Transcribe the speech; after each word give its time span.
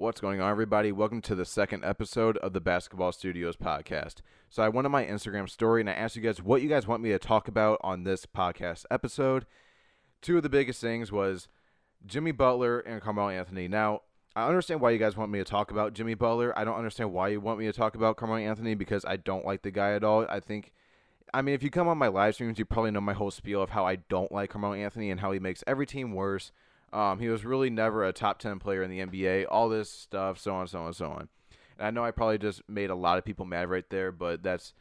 What's 0.00 0.20
going 0.20 0.40
on, 0.40 0.48
everybody? 0.48 0.92
Welcome 0.92 1.20
to 1.22 1.34
the 1.34 1.44
second 1.44 1.84
episode 1.84 2.36
of 2.36 2.52
the 2.52 2.60
Basketball 2.60 3.10
Studios 3.10 3.56
podcast. 3.56 4.18
So, 4.48 4.62
I 4.62 4.68
went 4.68 4.86
on 4.86 4.92
my 4.92 5.04
Instagram 5.04 5.50
story 5.50 5.80
and 5.80 5.90
I 5.90 5.94
asked 5.94 6.14
you 6.14 6.22
guys 6.22 6.40
what 6.40 6.62
you 6.62 6.68
guys 6.68 6.86
want 6.86 7.02
me 7.02 7.08
to 7.08 7.18
talk 7.18 7.48
about 7.48 7.80
on 7.82 8.04
this 8.04 8.24
podcast 8.24 8.84
episode. 8.92 9.44
Two 10.22 10.36
of 10.36 10.44
the 10.44 10.48
biggest 10.48 10.80
things 10.80 11.10
was 11.10 11.48
Jimmy 12.06 12.30
Butler 12.30 12.78
and 12.78 13.02
Carmelo 13.02 13.30
Anthony. 13.30 13.66
Now, 13.66 14.02
I 14.36 14.46
understand 14.46 14.80
why 14.80 14.92
you 14.92 15.00
guys 15.00 15.16
want 15.16 15.32
me 15.32 15.40
to 15.40 15.44
talk 15.44 15.72
about 15.72 15.94
Jimmy 15.94 16.14
Butler. 16.14 16.56
I 16.56 16.62
don't 16.62 16.78
understand 16.78 17.12
why 17.12 17.30
you 17.30 17.40
want 17.40 17.58
me 17.58 17.66
to 17.66 17.72
talk 17.72 17.96
about 17.96 18.16
Carmelo 18.16 18.38
Anthony 18.38 18.76
because 18.76 19.04
I 19.04 19.16
don't 19.16 19.44
like 19.44 19.62
the 19.62 19.72
guy 19.72 19.94
at 19.94 20.04
all. 20.04 20.28
I 20.30 20.38
think, 20.38 20.70
I 21.34 21.42
mean, 21.42 21.56
if 21.56 21.64
you 21.64 21.70
come 21.70 21.88
on 21.88 21.98
my 21.98 22.06
live 22.06 22.34
streams, 22.34 22.60
you 22.60 22.66
probably 22.66 22.92
know 22.92 23.00
my 23.00 23.14
whole 23.14 23.32
spiel 23.32 23.62
of 23.62 23.70
how 23.70 23.84
I 23.84 23.96
don't 23.96 24.30
like 24.30 24.50
Carmelo 24.50 24.74
Anthony 24.74 25.10
and 25.10 25.18
how 25.18 25.32
he 25.32 25.40
makes 25.40 25.64
every 25.66 25.86
team 25.86 26.12
worse. 26.12 26.52
Um, 26.92 27.18
he 27.18 27.28
was 27.28 27.44
really 27.44 27.70
never 27.70 28.04
a 28.04 28.12
top 28.12 28.38
10 28.38 28.58
player 28.58 28.82
in 28.82 28.90
the 28.90 29.00
NBA, 29.00 29.46
all 29.50 29.68
this 29.68 29.90
stuff, 29.90 30.38
so 30.38 30.54
on, 30.54 30.66
so 30.66 30.82
on, 30.82 30.92
so 30.94 31.06
on. 31.10 31.28
And 31.78 31.86
I 31.86 31.90
know 31.90 32.04
I 32.04 32.10
probably 32.10 32.38
just 32.38 32.62
made 32.68 32.90
a 32.90 32.94
lot 32.94 33.18
of 33.18 33.24
people 33.24 33.44
mad 33.44 33.68
right 33.68 33.88
there, 33.90 34.10
but 34.10 34.42
that's 34.42 34.72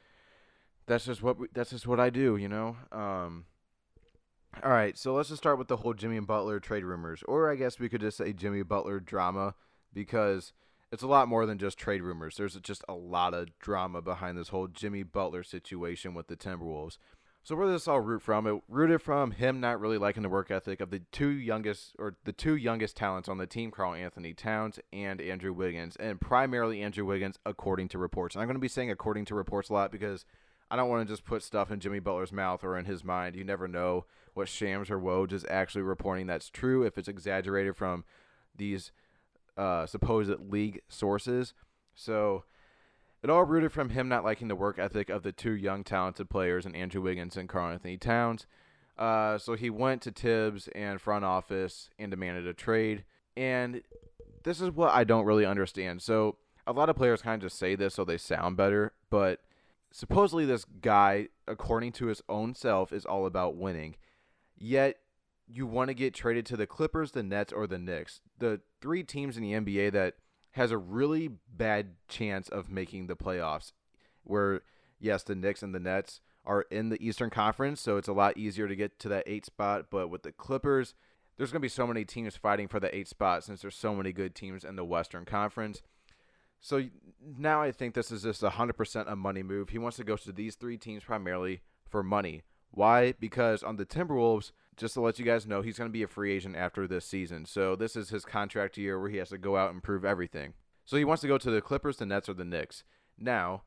that's 0.88 1.06
just 1.06 1.22
what 1.22 1.38
we, 1.38 1.48
that's 1.54 1.72
just 1.72 1.86
what 1.86 2.00
I 2.00 2.10
do, 2.10 2.38
you 2.38 2.48
know. 2.48 2.78
Um, 2.92 3.46
all 4.64 4.72
right, 4.72 4.98
so 4.98 5.14
let's 5.14 5.30
just 5.30 5.42
start 5.42 5.60
with 5.60 5.68
the 5.68 5.78
whole 5.78 5.94
Jimmy 5.94 6.20
Butler 6.20 6.60
trade 6.60 6.84
rumors, 6.84 7.24
or 7.28 7.52
I 7.52 7.56
guess 7.56 7.80
we 7.80 7.90
could 7.90 8.02
just 8.02 8.18
say 8.18 8.34
Jimmy 8.34 8.64
Butler 8.64 9.00
drama, 9.00 9.54
because 9.94 10.54
it's 10.92 11.04
a 11.04 11.08
lot 11.08 11.28
more 11.28 11.46
than 11.46 11.58
just 11.58 11.78
trade 11.78 12.02
rumors. 12.02 12.38
There's 12.38 12.56
just 12.56 12.84
a 12.88 12.94
lot 12.94 13.34
of 13.34 13.50
drama 13.60 14.02
behind 14.02 14.38
this 14.38 14.50
whole 14.50 14.68
Jimmy 14.68 15.04
Butler 15.04 15.44
situation 15.44 16.14
with 16.14 16.28
the 16.28 16.38
Timberwolves. 16.38 16.98
So 17.48 17.56
where 17.56 17.68
does 17.68 17.76
this 17.76 17.88
all 17.88 18.02
root 18.02 18.22
from? 18.22 18.46
It 18.46 18.62
rooted 18.68 19.02
from 19.02 19.32
him 19.32 19.62
not 19.62 19.80
really 19.80 19.98
liking 19.98 20.22
the 20.22 20.28
work 20.28 20.52
ethic 20.52 20.82
of 20.82 20.90
the 20.90 21.00
two 21.14 21.30
youngest 21.30 21.96
or 21.98 22.18
the 22.26 22.34
two 22.34 22.58
youngest 22.58 22.98
talents 22.98 23.30
on 23.30 23.38
the 23.38 23.48
team, 23.48 23.72
Karl-Anthony 23.72 24.34
Towns 24.34 24.82
and 24.92 25.22
Andrew 25.22 25.54
Wiggins, 25.54 25.96
and 25.96 26.20
primarily 26.20 26.82
Andrew 26.82 27.06
Wiggins, 27.06 27.40
according 27.46 27.88
to 27.88 27.98
reports. 27.98 28.36
And 28.36 28.42
I'm 28.42 28.50
going 28.50 28.58
to 28.58 28.60
be 28.60 28.68
saying 28.68 28.92
according 28.92 29.24
to 29.26 29.36
reports 29.36 29.70
a 29.70 29.74
lot 29.74 29.94
because 29.94 30.26
I 30.70 30.76
don't 30.76 30.90
want 30.90 31.08
to 31.08 31.14
just 31.14 31.24
put 31.24 31.42
stuff 31.42 31.72
in 31.72 31.80
Jimmy 31.80 32.00
Butler's 32.00 32.34
mouth 32.34 32.66
or 32.66 32.78
in 32.78 32.84
his 32.84 33.06
mind. 33.06 33.38
You 33.38 33.46
never 33.46 33.70
know 33.70 34.04
what 34.34 34.50
Shams 34.50 34.92
or 34.92 35.00
Woj 35.00 35.32
is 35.32 35.46
actually 35.50 35.84
reporting 35.84 36.28
that's 36.28 36.50
true. 36.50 36.84
If 36.84 36.98
it's 36.98 37.08
exaggerated 37.08 37.78
from 37.78 38.04
these 38.58 38.92
uh, 39.56 39.86
supposed 39.86 40.38
league 40.50 40.82
sources, 40.90 41.54
so 41.96 42.44
it 43.24 43.30
all 43.30 43.44
rooted 43.44 43.72
from 43.72 43.90
him 43.90 44.08
not 44.08 44.24
liking 44.24 44.48
the 44.48 44.56
work 44.56 44.78
ethic 44.78 45.10
of 45.10 45.24
the 45.24 45.32
two 45.32 45.52
young 45.52 45.84
talented 45.84 46.30
players 46.30 46.66
in 46.66 46.76
Andrew 46.76 47.02
Wiggins 47.02 47.38
and 47.38 47.50
Karl-Anthony 47.50 47.98
Towns. 47.98 48.46
Uh, 48.98 49.38
so 49.38 49.54
he 49.54 49.70
went 49.70 50.02
to 50.04 50.12
Thibs 50.12 50.68
and 50.70 51.00
front 51.00 51.26
office 51.26 51.90
and 52.00 52.12
demanded 52.12 52.48
a 52.48 52.54
trade. 52.54 53.04
And 53.36 53.82
this 54.44 54.62
is 54.62 54.72
what 54.72 54.94
I 54.94 55.04
don't 55.04 55.26
really 55.26 55.46
understand. 55.46 56.02
So 56.02 56.38
a 56.66 56.74
lot 56.74 56.90
of 56.90 56.96
players 56.96 57.22
kind 57.22 57.42
of 57.42 57.50
just 57.50 57.60
say 57.60 57.76
this 57.76 57.96
so 57.96 58.04
they 58.04 58.18
sound 58.18 58.58
better, 58.58 58.94
but 59.10 59.42
supposedly 59.92 60.46
this 60.46 60.66
guy, 60.66 61.30
according 61.48 61.92
to 61.94 62.08
his 62.08 62.22
own 62.28 62.54
self, 62.54 62.92
is 62.92 63.06
all 63.06 63.26
about 63.26 63.56
winning. 63.56 63.96
Yet 64.58 64.98
you 65.48 65.66
want 65.66 65.90
to 65.90 65.94
get 65.94 66.14
traded 66.14 66.46
to 66.48 66.58
the 66.58 66.68
Clippers, 66.68 67.12
the 67.12 67.24
Nets, 67.24 67.54
or 67.54 67.68
the 67.68 67.78
Knicks. 67.78 68.22
The 68.40 68.62
three 68.82 69.04
teams 69.04 69.38
in 69.38 69.44
the 69.44 69.54
NBA 69.54 69.92
that 69.94 70.16
has 70.58 70.72
a 70.72 70.78
really 70.78 71.30
bad 71.52 71.96
chance 72.08 72.50
of 72.50 72.70
making 72.70 73.08
the 73.08 73.16
playoffs. 73.16 73.72
Where 74.24 74.62
yes, 75.00 75.24
the 75.24 75.36
Knicks 75.36 75.64
and 75.64 75.74
the 75.74 75.80
Nets 75.80 76.22
are 76.46 76.64
in 76.70 76.90
the 76.90 77.06
Eastern 77.06 77.30
Conference, 77.30 77.82
so 77.82 77.98
it's 77.98 78.08
a 78.08 78.14
lot 78.14 78.38
easier 78.38 78.68
to 78.68 78.76
get 78.76 79.00
to 79.00 79.10
that 79.10 79.24
eight 79.26 79.46
spot. 79.46 79.86
But 79.90 80.10
with 80.10 80.24
the 80.24 80.32
Clippers, 80.32 80.94
there's 81.38 81.52
going 81.52 81.62
to 81.62 81.66
be 81.66 81.70
so 81.70 81.88
many 81.88 82.04
teams 82.04 82.36
fighting 82.36 82.68
for 82.68 82.80
the 82.80 82.94
eight 82.96 83.08
spot 83.08 83.44
since 83.44 83.62
there's 83.62 83.76
so 83.76 83.96
many 83.96 84.12
good 84.12 84.36
teams 84.36 84.64
in 84.64 84.76
the 84.76 84.86
Western 84.86 85.26
Conference. 85.26 85.82
So 86.60 86.84
now 87.22 87.62
I 87.62 87.72
think 87.72 87.94
this 87.94 88.12
is 88.12 88.24
just 88.24 88.42
100% 88.42 89.12
a 89.12 89.16
money 89.16 89.44
move. 89.44 89.70
He 89.70 89.78
wants 89.78 89.98
to 89.98 90.04
go 90.04 90.16
to 90.18 90.32
these 90.32 90.56
three 90.56 90.78
teams 90.78 91.04
primarily 91.04 91.62
for 91.88 92.02
money. 92.02 92.44
Why? 92.72 93.14
Because 93.20 93.64
on 93.64 93.78
the 93.78 93.86
Timberwolves, 93.86 94.52
just 94.78 94.94
to 94.94 95.02
let 95.02 95.20
you 95.20 95.26
guys 95.26 95.48
know, 95.48 95.62
he's 95.62 95.78
going 95.78 95.90
to 95.90 95.94
be 95.94 96.04
a 96.04 96.08
free 96.08 96.32
agent 96.32 96.56
after 96.56 96.88
this 96.88 97.06
season. 97.06 97.46
So 97.46 97.76
this 97.76 97.96
is 97.96 98.10
his 98.10 98.24
contract 98.24 98.78
year 98.78 99.00
where 99.00 99.10
he 99.10 99.18
has 99.18 99.30
to 99.30 99.38
go 99.38 99.58
out 99.58 99.72
and 99.72 99.84
prove 99.84 100.06
everything. 100.06 100.54
So 100.86 100.96
he 100.96 101.04
wants 101.04 101.22
to 101.22 101.28
go 101.28 101.38
to 101.38 101.52
the 101.52 101.62
Clippers, 101.62 101.98
the 101.98 102.06
Nets, 102.06 102.30
or 102.30 102.34
the 102.34 102.46
Knicks. 102.46 102.84
Now, 103.18 103.64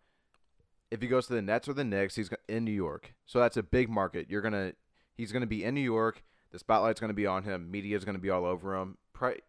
if 0.91 1.03
he 1.03 1.09
goes 1.09 1.27
to 1.27 1.35
the 1.35 1.43
Nets 1.43 1.69
or 1.69 1.75
the 1.75 1.85
Knicks, 1.85 2.15
he's 2.15 2.31
in 2.49 2.65
New 2.65 2.71
York. 2.71 3.15
So 3.27 3.41
that's 3.41 3.57
a 3.57 3.63
big 3.63 3.91
market. 3.91 4.31
You're 4.31 4.41
gonna, 4.41 4.73
he's 5.17 5.33
gonna 5.33 5.47
be 5.47 5.65
in 5.65 5.75
New 5.75 5.81
York. 5.81 6.23
The 6.53 6.59
spotlight's 6.59 7.01
gonna 7.01 7.13
be 7.13 7.27
on 7.27 7.43
him. 7.43 7.71
Media's 7.71 8.05
gonna 8.05 8.19
be 8.19 8.31
all 8.31 8.47
over 8.47 8.77
him. 8.77 8.97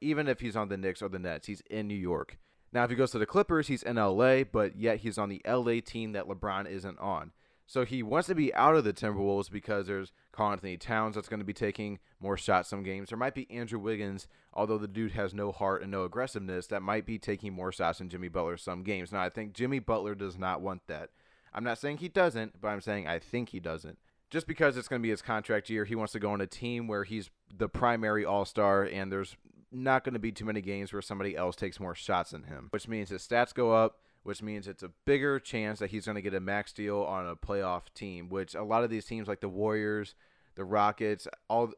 Even 0.02 0.28
if 0.28 0.42
he's 0.42 0.56
on 0.56 0.68
the 0.68 0.78
Knicks 0.78 1.02
or 1.02 1.10
the 1.10 1.20
Nets, 1.20 1.48
he's 1.48 1.62
in 1.70 1.88
New 1.88 1.96
York. 1.96 2.38
Now, 2.74 2.84
if 2.84 2.90
he 2.90 2.96
goes 2.96 3.12
to 3.12 3.20
the 3.20 3.26
Clippers, 3.26 3.68
he's 3.68 3.84
in 3.84 3.98
LA, 3.98 4.44
but 4.44 4.78
yet 4.78 5.00
he's 5.00 5.18
on 5.18 5.30
the 5.30 5.42
LA 5.48 5.80
team 5.84 6.14
that 6.14 6.28
LeBron 6.28 6.70
isn't 6.70 7.00
on. 7.00 7.32
So 7.72 7.86
he 7.86 8.04
wants 8.04 8.28
to 8.28 8.36
be 8.36 8.54
out 8.54 8.76
of 8.76 8.84
the 8.84 8.92
Timberwolves 8.92 9.50
because 9.50 9.88
there's 9.88 10.12
Karl-Anthony 10.34 10.76
Towns 10.76 11.16
that's 11.16 11.30
going 11.30 11.40
to 11.40 11.46
be 11.46 11.54
taking 11.54 12.00
more 12.20 12.36
shots 12.36 12.68
some 12.68 12.84
games. 12.84 13.08
There 13.08 13.18
might 13.18 13.34
be 13.34 13.50
Andrew 13.50 13.80
Wiggins, 13.80 14.28
although 14.54 14.78
the 14.78 14.90
dude 14.90 15.14
has 15.14 15.34
no 15.34 15.54
heart 15.54 15.82
and 15.82 15.90
no 15.90 16.04
aggressiveness, 16.04 16.68
that 16.68 16.82
might 16.82 17.06
be 17.06 17.18
taking 17.18 17.54
more 17.54 17.72
shots 17.72 18.00
than 18.00 18.10
Jimmy 18.10 18.28
Butler 18.28 18.58
some 18.58 18.84
games. 18.84 19.14
Now, 19.14 19.22
I 19.22 19.30
think 19.30 19.54
Jimmy 19.54 19.80
Butler 19.80 20.16
does 20.16 20.38
not 20.38 20.60
want 20.60 20.82
that. 20.88 21.12
I'm 21.54 21.64
not 21.64 21.78
saying 21.78 22.00
he 22.00 22.10
doesn't, 22.10 22.60
but 22.60 22.68
I'm 22.68 22.82
saying 22.82 23.08
I 23.08 23.20
think 23.20 23.52
he 23.52 23.62
doesn't. 23.62 24.00
Just 24.30 24.48
because 24.48 24.76
it's 24.76 24.90
going 24.90 25.02
to 25.02 25.04
be 25.04 25.12
his 25.12 25.22
contract 25.22 25.70
year, 25.70 25.86
he 25.86 25.96
wants 25.96 26.12
to 26.12 26.20
go 26.20 26.34
on 26.34 26.42
a 26.42 26.48
team 26.48 26.90
where 26.90 27.06
he's 27.06 27.30
the 27.58 27.70
primary 27.70 28.26
all 28.26 28.44
star 28.44 28.84
and 28.84 29.10
there's 29.10 29.38
not 29.72 30.04
going 30.04 30.14
to 30.14 30.20
be 30.20 30.34
too 30.34 30.44
many 30.44 30.60
games 30.60 30.92
where 30.92 31.02
somebody 31.02 31.38
else 31.38 31.56
takes 31.56 31.80
more 31.80 31.96
shots 31.96 32.32
than 32.32 32.44
him, 32.44 32.68
which 32.72 32.90
means 32.90 33.12
his 33.12 33.26
stats 33.26 33.54
go 33.54 33.72
up 33.72 34.00
which 34.24 34.42
means 34.42 34.68
it's 34.68 34.84
a 34.84 34.92
bigger 35.06 35.40
chance 35.40 35.80
that 35.80 35.90
he's 35.90 36.06
going 36.06 36.16
to 36.16 36.22
get 36.22 36.34
a 36.34 36.40
max 36.40 36.72
deal 36.72 37.02
on 37.02 37.28
a 37.28 37.36
playoff 37.36 37.84
team, 37.96 38.30
which 38.30 38.54
a 38.54 38.64
lot 38.64 38.84
of 38.84 38.90
these 38.90 39.06
teams 39.06 39.28
like 39.28 39.42
the 39.42 39.50
Warriors, 39.50 40.14
the 40.56 40.64
Rockets, 40.64 41.28
all 41.50 41.72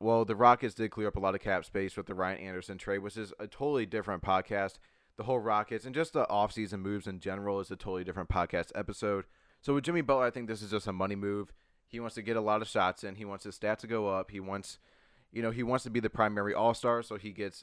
well, 0.00 0.24
the 0.24 0.34
Rockets 0.34 0.74
did 0.74 0.90
clear 0.90 1.08
up 1.08 1.16
a 1.16 1.20
lot 1.20 1.36
of 1.36 1.40
cap 1.40 1.64
space 1.64 1.96
with 1.96 2.06
the 2.06 2.14
Ryan 2.14 2.38
Anderson 2.38 2.78
trade, 2.78 2.98
which 2.98 3.16
is 3.16 3.32
a 3.38 3.46
totally 3.46 3.86
different 3.86 4.22
podcast. 4.22 4.74
The 5.16 5.22
whole 5.22 5.38
Rockets 5.38 5.84
and 5.84 5.94
just 5.94 6.12
the 6.12 6.26
offseason 6.26 6.80
moves 6.80 7.06
in 7.06 7.20
general 7.20 7.60
is 7.60 7.70
a 7.70 7.76
totally 7.76 8.02
different 8.02 8.28
podcast 8.28 8.72
episode. 8.74 9.24
So 9.60 9.74
with 9.74 9.84
Jimmy 9.84 10.00
Butler, 10.00 10.24
I 10.24 10.30
think 10.30 10.48
this 10.48 10.62
is 10.62 10.72
just 10.72 10.88
a 10.88 10.92
money 10.92 11.14
move. 11.14 11.52
He 11.86 12.00
wants 12.00 12.16
to 12.16 12.22
get 12.22 12.36
a 12.36 12.40
lot 12.40 12.60
of 12.60 12.68
shots 12.68 13.04
in. 13.04 13.14
He 13.14 13.24
wants 13.24 13.44
his 13.44 13.56
stats 13.56 13.78
to 13.78 13.86
go 13.86 14.08
up. 14.08 14.32
He 14.32 14.40
wants, 14.40 14.78
you 15.32 15.42
know, 15.42 15.52
he 15.52 15.62
wants 15.62 15.84
to 15.84 15.90
be 15.90 16.00
the 16.00 16.10
primary 16.10 16.52
All 16.52 16.74
Star, 16.74 17.02
so 17.04 17.16
he 17.16 17.30
gets 17.30 17.62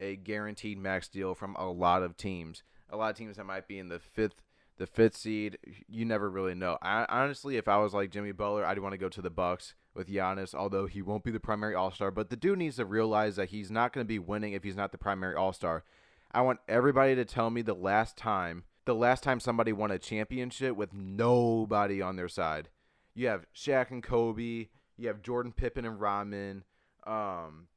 a 0.00 0.16
guaranteed 0.16 0.78
max 0.78 1.06
deal 1.06 1.36
from 1.36 1.54
a 1.56 1.70
lot 1.70 2.02
of 2.02 2.16
teams 2.16 2.64
a 2.90 2.96
lot 2.96 3.10
of 3.10 3.16
teams 3.16 3.36
that 3.36 3.44
might 3.44 3.68
be 3.68 3.78
in 3.78 3.88
the 3.88 3.98
fifth 3.98 4.42
the 4.78 4.86
fifth 4.86 5.16
seed. 5.16 5.58
You 5.88 6.04
never 6.04 6.30
really 6.30 6.54
know. 6.54 6.78
I, 6.80 7.04
honestly, 7.08 7.56
if 7.56 7.68
I 7.68 7.78
was 7.78 7.92
like 7.92 8.10
Jimmy 8.10 8.32
Butler, 8.32 8.64
I'd 8.64 8.78
want 8.78 8.92
to 8.92 8.98
go 8.98 9.08
to 9.08 9.20
the 9.20 9.30
Bucks 9.30 9.74
with 9.94 10.08
Giannis, 10.08 10.54
although 10.54 10.86
he 10.86 11.02
won't 11.02 11.24
be 11.24 11.32
the 11.32 11.40
primary 11.40 11.74
All 11.74 11.90
Star. 11.90 12.10
But 12.10 12.30
the 12.30 12.36
dude 12.36 12.58
needs 12.58 12.76
to 12.76 12.86
realize 12.86 13.36
that 13.36 13.50
he's 13.50 13.70
not 13.70 13.92
going 13.92 14.04
to 14.04 14.08
be 14.08 14.18
winning 14.18 14.52
if 14.52 14.62
he's 14.62 14.76
not 14.76 14.92
the 14.92 14.98
primary 14.98 15.34
All 15.34 15.52
Star. 15.52 15.84
I 16.32 16.42
want 16.42 16.60
everybody 16.68 17.14
to 17.16 17.24
tell 17.24 17.50
me 17.50 17.62
the 17.62 17.74
last 17.74 18.16
time, 18.16 18.64
the 18.84 18.94
last 18.94 19.22
time 19.22 19.40
somebody 19.40 19.72
won 19.72 19.90
a 19.90 19.98
championship 19.98 20.76
with 20.76 20.92
nobody 20.92 22.00
on 22.00 22.16
their 22.16 22.28
side. 22.28 22.68
You 23.14 23.28
have 23.28 23.46
Shaq 23.54 23.90
and 23.90 24.02
Kobe. 24.02 24.68
You 24.96 25.08
have 25.08 25.22
Jordan 25.22 25.52
Pippen 25.52 25.84
and 25.84 26.00
Rodman. 26.00 26.64
Um, 27.06 27.68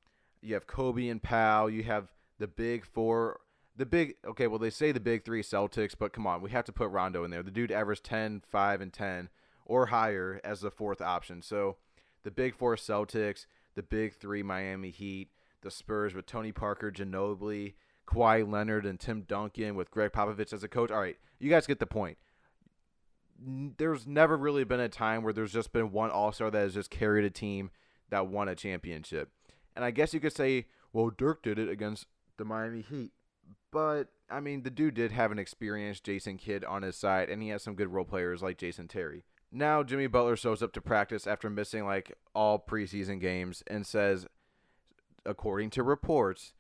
you 0.42 0.54
have 0.54 0.68
Kobe 0.68 1.08
and 1.08 1.22
Pau. 1.22 1.68
You 1.68 1.84
have 1.84 2.12
the 2.40 2.48
big 2.48 2.86
four 2.86 3.40
the 3.76 3.86
big 3.86 4.16
okay, 4.26 4.48
well 4.48 4.60
they 4.60 4.70
say 4.70 4.92
the 4.92 5.00
big 5.00 5.24
three 5.24 5.42
Celtics, 5.42 5.96
but 5.98 6.14
come 6.14 6.28
on, 6.28 6.42
we 6.42 6.52
have 6.52 6.66
to 6.66 6.72
put 6.72 6.90
Rondo 6.90 7.24
in 7.24 7.32
there. 7.32 7.44
The 7.44 7.52
dude 7.52 7.72
averaged 7.72 8.04
10, 8.04 8.44
5, 8.48 8.82
and 8.82 8.94
10 8.94 9.30
or 9.66 9.88
higher 9.88 10.42
as 10.44 10.62
the 10.62 10.72
fourth 10.72 11.02
option. 11.02 11.42
So 11.42 11.78
the 12.24 12.32
big 12.32 12.56
four 12.56 12.76
Celtics, 12.76 13.46
the 13.76 13.84
big 13.84 14.14
three 14.14 14.44
Miami 14.44 14.90
Heat, 14.90 15.30
the 15.62 15.72
Spurs 15.72 16.14
with 16.14 16.26
Tony 16.26 16.52
Parker, 16.52 16.92
Ginobili, 16.92 17.74
Kawhi 18.08 18.50
Leonard, 18.50 18.86
and 18.86 19.00
Tim 19.00 19.22
Duncan 19.22 19.76
with 19.76 19.92
Gregg 19.92 20.12
Popovich 20.12 20.54
as 20.54 20.64
a 20.64 20.68
coach. 20.68 20.92
All 20.92 21.00
right, 21.00 21.18
you 21.40 21.50
guys 21.50 21.68
get 21.68 21.80
the 21.80 21.88
point. 21.88 22.18
There's 23.44 24.06
never 24.06 24.38
really 24.38 24.64
been 24.64 24.80
a 24.80 24.90
time 24.90 25.24
where 25.24 25.34
there's 25.34 25.54
just 25.54 25.72
been 25.72 25.92
one 25.92 26.12
All 26.12 26.32
Star 26.32 26.52
that 26.52 26.60
has 26.60 26.74
just 26.74 26.92
carried 26.92 27.26
a 27.26 27.30
team 27.30 27.72
that 28.10 28.28
won 28.28 28.50
a 28.50 28.56
championship. 28.56 29.30
And 29.76 29.86
I 29.86 29.92
guess 29.92 30.14
you 30.14 30.20
could 30.20 30.36
say, 30.36 30.68
well, 30.94 31.10
Dirk 31.10 31.42
did 31.42 31.58
it 31.58 31.70
against 31.70 32.06
the 32.38 32.46
Miami 32.46 32.82
Heat. 32.82 33.12
But 33.72 34.10
I 34.30 34.40
mean, 34.40 34.64
the 34.64 34.70
dude 34.70 34.96
did 34.96 35.12
have 35.12 35.32
an 35.32 35.40
experienced 35.40 36.04
Jason 36.04 36.38
Kidd 36.38 36.66
on 36.66 36.82
his 36.82 36.96
side, 36.96 37.30
and 37.30 37.42
he 37.42 37.50
has 37.50 37.64
some 37.64 37.76
good 37.76 37.94
role 37.94 38.06
players 38.06 38.42
like 38.42 38.58
Jason 38.58 38.88
Terry. 38.88 39.24
Now 39.52 39.84
Jimmy 39.84 40.08
Butler 40.08 40.36
shows 40.36 40.64
up 40.64 40.72
to 40.74 40.82
practice 40.82 41.28
after 41.28 41.50
missing 41.50 41.86
like 41.86 42.18
all 42.34 42.58
preseason 42.60 43.20
games 43.20 43.64
and 43.68 43.86
says, 43.86 44.26
according 45.26 45.70
to 45.72 45.84
reports, 45.84 46.54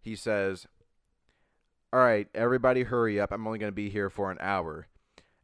he 0.00 0.16
says, 0.16 0.66
"All 1.92 2.00
right, 2.00 2.28
everybody, 2.34 2.84
hurry 2.84 3.20
up! 3.20 3.32
I'm 3.32 3.46
only 3.46 3.58
going 3.58 3.72
to 3.72 3.74
be 3.74 3.90
here 3.90 4.08
for 4.08 4.30
an 4.30 4.38
hour." 4.40 4.88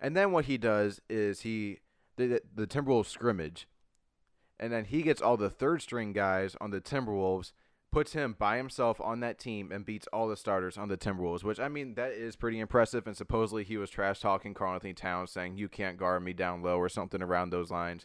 And 0.01 0.17
then 0.17 0.33
what 0.33 0.47
he 0.47 0.57
does 0.59 1.01
is 1.09 1.41
he 1.41 1.81
the 2.17 2.41
the 2.55 2.67
Timberwolves 2.67 3.07
scrimmage, 3.07 3.69
and 4.59 4.73
then 4.73 4.87
he 4.87 5.03
gets 5.03 5.21
all 5.21 5.37
the 5.37 5.51
third 5.51 5.83
string 5.83 6.13
guys 6.13 6.57
on 6.61 6.71
the 6.71 6.81
Timberwolves 6.81 7.53
puts 7.97 8.13
him 8.13 8.37
by 8.39 8.59
himself 8.59 9.01
on 9.01 9.21
that 9.21 9.39
team 9.39 9.73
and 9.73 9.87
beats 9.87 10.07
all 10.13 10.29
the 10.29 10.37
starters 10.37 10.77
on 10.77 10.91
the 10.91 10.99
Timberwolves, 10.99 11.43
which 11.43 11.59
I 11.59 11.69
mean 11.69 11.95
that 11.95 12.13
is 12.13 12.37
pretty 12.37 12.61
impressive. 12.61 13.07
And 13.07 13.17
supposedly 13.17 13.65
he 13.65 13.79
was 13.79 13.89
trash 13.89 14.21
talking 14.21 14.53
Karl-Anthony 14.53 14.93
Towns, 14.93 15.31
saying 15.31 15.57
you 15.57 15.71
can't 15.71 15.97
guard 15.97 16.23
me 16.23 16.35
down 16.35 16.61
low 16.61 16.77
or 16.77 16.91
something 16.91 17.23
around 17.23 17.49
those 17.49 17.71
lines, 17.71 18.05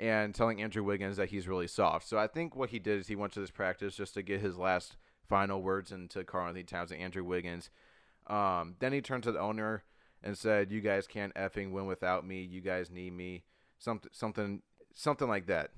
and 0.00 0.34
telling 0.34 0.60
Andrew 0.60 0.82
Wiggins 0.82 1.18
that 1.18 1.28
he's 1.28 1.46
really 1.46 1.68
soft. 1.68 2.08
So 2.08 2.18
I 2.18 2.26
think 2.26 2.56
what 2.56 2.70
he 2.70 2.80
did 2.80 2.98
is 2.98 3.06
he 3.06 3.14
went 3.14 3.32
to 3.34 3.40
this 3.40 3.52
practice 3.52 3.94
just 3.94 4.14
to 4.14 4.22
get 4.22 4.40
his 4.40 4.58
last 4.58 4.96
final 5.28 5.62
words 5.62 5.92
into 5.92 6.24
Karl-Anthony 6.24 6.64
Towns 6.64 6.90
and 6.90 7.00
Andrew 7.00 7.22
Wiggins. 7.22 7.70
Um, 8.26 8.74
then 8.80 8.92
he 8.92 9.00
turned 9.00 9.22
to 9.22 9.30
the 9.30 9.38
owner 9.38 9.84
and 10.20 10.36
said, 10.36 10.72
"You 10.72 10.80
guys 10.80 11.06
can't 11.06 11.32
effing 11.36 11.70
win 11.70 11.86
without 11.86 12.26
me. 12.26 12.42
You 12.42 12.60
guys 12.60 12.90
need 12.90 13.12
me." 13.12 13.44
Something, 13.78 14.10
something, 14.12 14.62
something 14.96 15.28
like 15.28 15.46
that. 15.46 15.70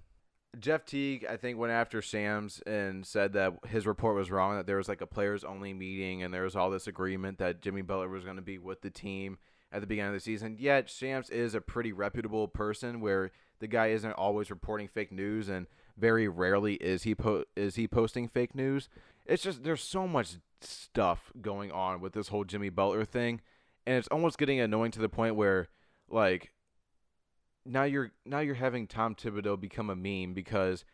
Jeff 0.60 0.84
Teague, 0.84 1.26
I 1.28 1.36
think, 1.36 1.58
went 1.58 1.72
after 1.72 2.00
Shams 2.02 2.62
and 2.66 3.04
said 3.06 3.32
that 3.34 3.52
his 3.68 3.86
report 3.86 4.16
was 4.16 4.30
wrong. 4.30 4.56
That 4.56 4.66
there 4.66 4.76
was 4.76 4.88
like 4.88 5.00
a 5.00 5.06
players 5.06 5.44
only 5.44 5.72
meeting 5.72 6.22
and 6.22 6.32
there 6.32 6.42
was 6.44 6.56
all 6.56 6.70
this 6.70 6.86
agreement 6.86 7.38
that 7.38 7.60
Jimmy 7.60 7.82
Butler 7.82 8.08
was 8.08 8.24
going 8.24 8.36
to 8.36 8.42
be 8.42 8.58
with 8.58 8.80
the 8.82 8.90
team 8.90 9.38
at 9.72 9.80
the 9.80 9.86
beginning 9.86 10.10
of 10.10 10.14
the 10.14 10.20
season. 10.20 10.56
Yet 10.58 10.88
Shams 10.88 11.30
is 11.30 11.54
a 11.54 11.60
pretty 11.60 11.92
reputable 11.92 12.48
person, 12.48 13.00
where 13.00 13.32
the 13.58 13.66
guy 13.66 13.88
isn't 13.88 14.12
always 14.12 14.50
reporting 14.50 14.88
fake 14.88 15.12
news 15.12 15.48
and 15.48 15.66
very 15.96 16.28
rarely 16.28 16.74
is 16.74 17.02
he 17.02 17.14
po- 17.14 17.44
is 17.56 17.76
he 17.76 17.86
posting 17.86 18.28
fake 18.28 18.54
news. 18.54 18.88
It's 19.26 19.42
just 19.42 19.64
there's 19.64 19.82
so 19.82 20.06
much 20.06 20.36
stuff 20.60 21.32
going 21.40 21.70
on 21.72 22.00
with 22.00 22.12
this 22.12 22.28
whole 22.28 22.44
Jimmy 22.44 22.68
Butler 22.68 23.04
thing, 23.04 23.40
and 23.86 23.96
it's 23.96 24.08
almost 24.08 24.38
getting 24.38 24.60
annoying 24.60 24.92
to 24.92 25.00
the 25.00 25.08
point 25.08 25.36
where 25.36 25.68
like 26.08 26.52
now 27.64 27.84
you're 27.84 28.12
now 28.24 28.40
you're 28.40 28.54
having 28.54 28.86
Tom 28.86 29.14
Thibodeau 29.14 29.58
become 29.58 29.90
a 29.90 29.96
meme 29.96 30.34
because 30.34 30.84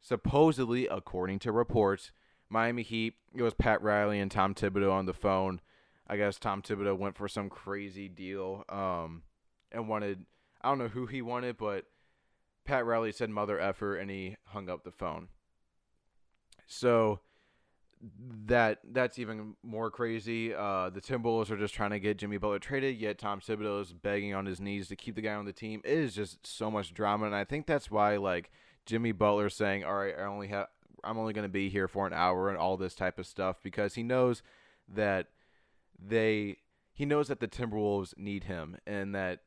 supposedly, 0.00 0.86
according 0.86 1.38
to 1.40 1.52
reports, 1.52 2.12
Miami 2.48 2.82
Heat 2.82 3.14
it 3.34 3.42
was 3.42 3.54
Pat 3.54 3.82
Riley 3.82 4.20
and 4.20 4.30
Tom 4.30 4.54
Thibodeau 4.54 4.92
on 4.92 5.06
the 5.06 5.12
phone. 5.12 5.60
I 6.06 6.16
guess 6.16 6.38
Tom 6.38 6.62
Thibodeau 6.62 6.98
went 6.98 7.16
for 7.16 7.28
some 7.28 7.48
crazy 7.48 8.08
deal 8.08 8.64
um, 8.68 9.22
and 9.72 9.88
wanted 9.88 10.24
I 10.62 10.68
don't 10.68 10.78
know 10.78 10.88
who 10.88 11.06
he 11.06 11.22
wanted, 11.22 11.58
but 11.58 11.84
Pat 12.64 12.86
Riley 12.86 13.12
said 13.12 13.30
mother 13.30 13.60
effer 13.60 13.96
and 13.96 14.10
he 14.10 14.36
hung 14.46 14.68
up 14.68 14.84
the 14.84 14.90
phone. 14.90 15.28
So 16.66 17.20
that 18.46 18.80
that's 18.92 19.18
even 19.18 19.56
more 19.62 19.90
crazy. 19.90 20.54
Uh, 20.54 20.90
the 20.90 21.00
Timberwolves 21.00 21.50
are 21.50 21.56
just 21.56 21.74
trying 21.74 21.90
to 21.90 22.00
get 22.00 22.18
Jimmy 22.18 22.36
Butler 22.36 22.58
traded, 22.58 22.96
yet 22.96 23.18
Tom 23.18 23.40
Thibodeau 23.40 23.80
is 23.80 23.92
begging 23.92 24.34
on 24.34 24.46
his 24.46 24.60
knees 24.60 24.88
to 24.88 24.96
keep 24.96 25.14
the 25.14 25.22
guy 25.22 25.34
on 25.34 25.44
the 25.44 25.52
team. 25.52 25.80
It 25.84 25.98
is 25.98 26.14
just 26.14 26.46
so 26.46 26.70
much 26.70 26.92
drama, 26.92 27.26
and 27.26 27.34
I 27.34 27.44
think 27.44 27.66
that's 27.66 27.90
why 27.90 28.16
like 28.16 28.50
Jimmy 28.86 29.12
Butler 29.12 29.48
saying, 29.48 29.84
"All 29.84 29.94
right, 29.94 30.14
I 30.18 30.24
only 30.24 30.48
have 30.48 30.66
I'm 31.02 31.18
only 31.18 31.32
going 31.32 31.44
to 31.44 31.52
be 31.52 31.68
here 31.68 31.88
for 31.88 32.06
an 32.06 32.12
hour," 32.12 32.48
and 32.48 32.58
all 32.58 32.76
this 32.76 32.94
type 32.94 33.18
of 33.18 33.26
stuff 33.26 33.56
because 33.62 33.94
he 33.94 34.02
knows 34.02 34.42
that 34.88 35.28
they 35.98 36.58
he 36.92 37.06
knows 37.06 37.28
that 37.28 37.40
the 37.40 37.48
Timberwolves 37.48 38.16
need 38.18 38.44
him 38.44 38.76
and 38.86 39.14
that 39.14 39.40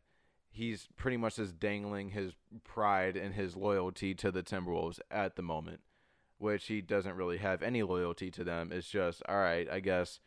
he's 0.49 0.87
pretty 0.95 1.17
much 1.17 1.35
just 1.35 1.59
dangling 1.59 2.09
his 2.09 2.33
pride 2.63 3.15
and 3.15 3.35
his 3.35 3.55
loyalty 3.55 4.15
to 4.15 4.31
the 4.31 4.43
Timberwolves 4.43 4.99
at 5.11 5.35
the 5.35 5.41
moment 5.43 5.81
which 6.37 6.67
he 6.67 6.81
doesn't 6.81 7.15
really 7.15 7.37
have 7.37 7.61
any 7.61 7.83
loyalty 7.83 8.31
to 8.31 8.43
them. 8.43 8.71
It's 8.71 8.89
just, 8.89 9.21
all 9.27 9.37
right, 9.37 9.67
I 9.69 9.79
guess. 9.79 10.19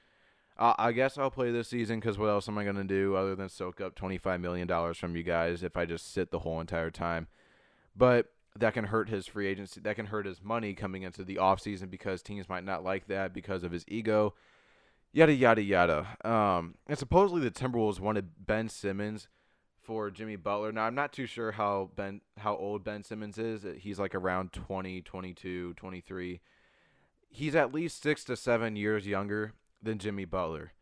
Uh, 0.58 0.74
I 0.78 0.92
guess 0.92 1.16
I'll 1.16 1.30
play 1.30 1.50
this 1.50 1.68
season 1.68 2.00
because 2.00 2.18
what 2.18 2.26
else 2.26 2.46
am 2.46 2.58
I 2.58 2.64
going 2.64 2.76
to 2.76 2.84
do 2.84 3.16
other 3.16 3.34
than 3.34 3.48
soak 3.48 3.80
up 3.80 3.94
$25 3.94 4.42
million 4.42 4.94
from 4.94 5.16
you 5.16 5.22
guys 5.22 5.62
if 5.62 5.74
I 5.74 5.86
just 5.86 6.12
sit 6.12 6.30
the 6.30 6.40
whole 6.40 6.60
entire 6.60 6.90
time? 6.90 7.28
But 7.96 8.26
that 8.58 8.74
can 8.74 8.84
hurt 8.84 9.08
his 9.08 9.26
free 9.26 9.46
agency. 9.46 9.80
That 9.80 9.96
can 9.96 10.06
hurt 10.06 10.26
his 10.26 10.42
money 10.42 10.74
coming 10.74 11.02
into 11.02 11.24
the 11.24 11.36
offseason 11.36 11.90
because 11.90 12.20
teams 12.20 12.48
might 12.48 12.64
not 12.64 12.84
like 12.84 13.06
that 13.06 13.32
because 13.32 13.64
of 13.64 13.72
his 13.72 13.84
ego. 13.88 14.34
Yada, 15.12 15.32
yada, 15.32 15.62
yada. 15.62 16.06
Um, 16.24 16.74
and 16.86 16.98
supposedly 16.98 17.42
the 17.42 17.50
Timberwolves 17.50 18.00
wanted 18.00 18.46
Ben 18.46 18.68
Simmons 18.68 19.28
for 19.82 20.10
Jimmy 20.10 20.36
Butler. 20.36 20.72
Now, 20.72 20.84
I'm 20.84 20.94
not 20.94 21.12
too 21.12 21.26
sure 21.26 21.52
how 21.52 21.90
Ben 21.96 22.20
how 22.38 22.56
old 22.56 22.84
Ben 22.84 23.02
Simmons 23.02 23.38
is. 23.38 23.64
He's 23.78 23.98
like 23.98 24.14
around 24.14 24.52
20, 24.52 25.02
22, 25.02 25.74
23. 25.74 26.40
He's 27.32 27.54
at 27.54 27.72
least 27.72 28.02
6 28.02 28.24
to 28.24 28.36
7 28.36 28.76
years 28.76 29.06
younger 29.06 29.54
than 29.82 29.98
Jimmy 29.98 30.24
Butler. 30.24 30.72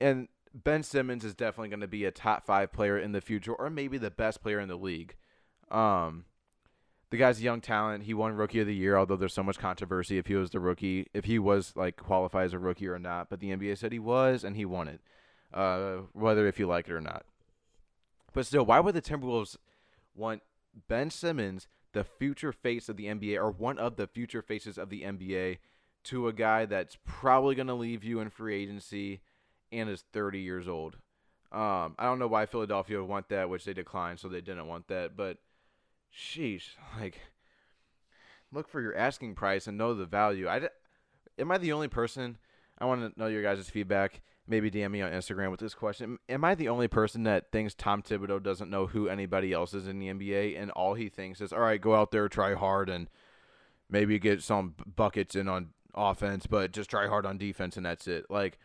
And 0.00 0.28
Ben 0.52 0.82
Simmons 0.82 1.24
is 1.24 1.34
definitely 1.34 1.68
going 1.68 1.80
to 1.80 1.86
be 1.86 2.04
a 2.04 2.10
top 2.10 2.44
5 2.44 2.72
player 2.72 2.98
in 2.98 3.12
the 3.12 3.20
future 3.20 3.54
or 3.54 3.70
maybe 3.70 3.98
the 3.98 4.10
best 4.10 4.42
player 4.42 4.58
in 4.58 4.68
the 4.68 4.76
league. 4.76 5.14
Um 5.70 6.24
the 7.10 7.16
guy's 7.16 7.42
young 7.42 7.60
talent. 7.60 8.04
He 8.04 8.14
won 8.14 8.32
rookie 8.32 8.60
of 8.60 8.66
the 8.66 8.74
year, 8.74 8.96
although 8.96 9.16
there's 9.16 9.32
so 9.32 9.42
much 9.42 9.58
controversy 9.58 10.18
if 10.18 10.26
he 10.26 10.34
was 10.34 10.50
the 10.50 10.60
rookie, 10.60 11.06
if 11.14 11.24
he 11.24 11.38
was 11.38 11.72
like 11.76 11.96
qualified 11.96 12.46
as 12.46 12.52
a 12.52 12.58
rookie 12.58 12.88
or 12.88 12.98
not. 12.98 13.30
But 13.30 13.40
the 13.40 13.50
NBA 13.50 13.78
said 13.78 13.92
he 13.92 13.98
was, 13.98 14.42
and 14.42 14.56
he 14.56 14.64
won 14.64 14.88
it, 14.88 15.00
uh, 15.54 15.98
whether 16.12 16.46
if 16.48 16.58
you 16.58 16.66
like 16.66 16.88
it 16.88 16.92
or 16.92 17.00
not. 17.00 17.24
But 18.36 18.44
still, 18.44 18.66
why 18.66 18.80
would 18.80 18.94
the 18.94 19.00
Timberwolves 19.00 19.56
want 20.14 20.42
Ben 20.88 21.08
Simmons, 21.08 21.68
the 21.94 22.04
future 22.04 22.52
face 22.52 22.90
of 22.90 22.98
the 22.98 23.06
NBA, 23.06 23.38
or 23.38 23.50
one 23.50 23.78
of 23.78 23.96
the 23.96 24.06
future 24.06 24.42
faces 24.42 24.76
of 24.76 24.90
the 24.90 25.04
NBA, 25.04 25.56
to 26.04 26.28
a 26.28 26.34
guy 26.34 26.66
that's 26.66 26.98
probably 27.06 27.54
going 27.54 27.68
to 27.68 27.72
leave 27.72 28.04
you 28.04 28.20
in 28.20 28.28
free 28.28 28.62
agency 28.62 29.22
and 29.72 29.88
is 29.88 30.04
30 30.12 30.40
years 30.40 30.68
old? 30.68 30.98
Um, 31.50 31.94
I 31.98 32.04
don't 32.04 32.18
know 32.18 32.26
why 32.26 32.44
Philadelphia 32.44 33.00
would 33.00 33.08
want 33.08 33.30
that, 33.30 33.48
which 33.48 33.64
they 33.64 33.72
declined, 33.72 34.20
so 34.20 34.28
they 34.28 34.42
didn't 34.42 34.68
want 34.68 34.88
that. 34.88 35.16
But, 35.16 35.38
sheesh, 36.14 36.72
like, 37.00 37.18
look 38.52 38.68
for 38.68 38.82
your 38.82 38.94
asking 38.94 39.34
price 39.34 39.66
and 39.66 39.78
know 39.78 39.94
the 39.94 40.04
value. 40.04 40.46
I, 40.46 40.68
am 41.38 41.50
I 41.50 41.56
the 41.56 41.72
only 41.72 41.88
person? 41.88 42.36
I 42.78 42.84
want 42.84 43.00
to 43.00 43.18
know 43.18 43.28
your 43.28 43.42
guys' 43.42 43.70
feedback 43.70 44.20
maybe 44.48 44.70
DM 44.70 44.90
me 44.90 45.02
on 45.02 45.12
Instagram 45.12 45.50
with 45.50 45.60
this 45.60 45.74
question. 45.74 46.18
Am 46.28 46.44
I 46.44 46.54
the 46.54 46.68
only 46.68 46.88
person 46.88 47.24
that 47.24 47.50
thinks 47.50 47.74
Tom 47.74 48.02
Thibodeau 48.02 48.42
doesn't 48.42 48.70
know 48.70 48.86
who 48.86 49.08
anybody 49.08 49.52
else 49.52 49.74
is 49.74 49.88
in 49.88 49.98
the 49.98 50.08
NBA 50.08 50.60
and 50.60 50.70
all 50.72 50.94
he 50.94 51.08
thinks 51.08 51.40
is, 51.40 51.52
all 51.52 51.60
right, 51.60 51.80
go 51.80 51.94
out 51.94 52.10
there, 52.10 52.28
try 52.28 52.54
hard, 52.54 52.88
and 52.88 53.08
maybe 53.90 54.18
get 54.18 54.42
some 54.42 54.74
buckets 54.94 55.34
in 55.34 55.48
on 55.48 55.70
offense, 55.94 56.46
but 56.46 56.72
just 56.72 56.90
try 56.90 57.08
hard 57.08 57.26
on 57.26 57.38
defense, 57.38 57.76
and 57.76 57.86
that's 57.86 58.06
it? 58.06 58.26
Like, 58.30 58.58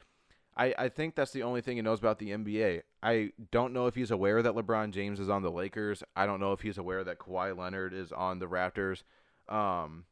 I, 0.55 0.73
I 0.77 0.89
think 0.89 1.15
that's 1.15 1.31
the 1.31 1.43
only 1.43 1.61
thing 1.61 1.77
he 1.77 1.81
knows 1.81 1.99
about 1.99 2.19
the 2.19 2.29
NBA. 2.29 2.81
I 3.01 3.31
don't 3.51 3.73
know 3.73 3.87
if 3.87 3.95
he's 3.95 4.11
aware 4.11 4.41
that 4.43 4.53
LeBron 4.53 4.91
James 4.91 5.19
is 5.19 5.29
on 5.29 5.41
the 5.41 5.51
Lakers. 5.51 6.03
I 6.15 6.25
don't 6.25 6.39
know 6.39 6.51
if 6.51 6.61
he's 6.61 6.77
aware 6.77 7.03
that 7.03 7.19
Kawhi 7.19 7.57
Leonard 7.57 7.93
is 7.93 8.11
on 8.11 8.39
the 8.39 8.47
Raptors. 8.47 9.03
Um, 9.49 10.05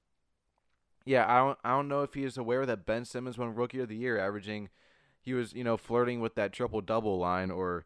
yeah, 1.06 1.26
I 1.28 1.38
don't 1.40 1.58
I 1.64 1.70
don't 1.72 1.88
know 1.88 2.04
if 2.04 2.14
he 2.14 2.24
is 2.24 2.38
aware 2.38 2.66
that 2.66 2.86
Ben 2.86 3.06
Simmons 3.06 3.38
won 3.38 3.54
Rookie 3.54 3.80
of 3.80 3.90
the 3.90 3.96
Year, 3.96 4.18
averaging– 4.18 4.70
he 5.22 5.34
was, 5.34 5.54
you 5.54 5.64
know, 5.64 5.78
flirting 5.78 6.20
with 6.20 6.36
that 6.36 6.54
triple 6.54 6.82
double 6.82 7.18
line 7.20 7.52
or 7.52 7.86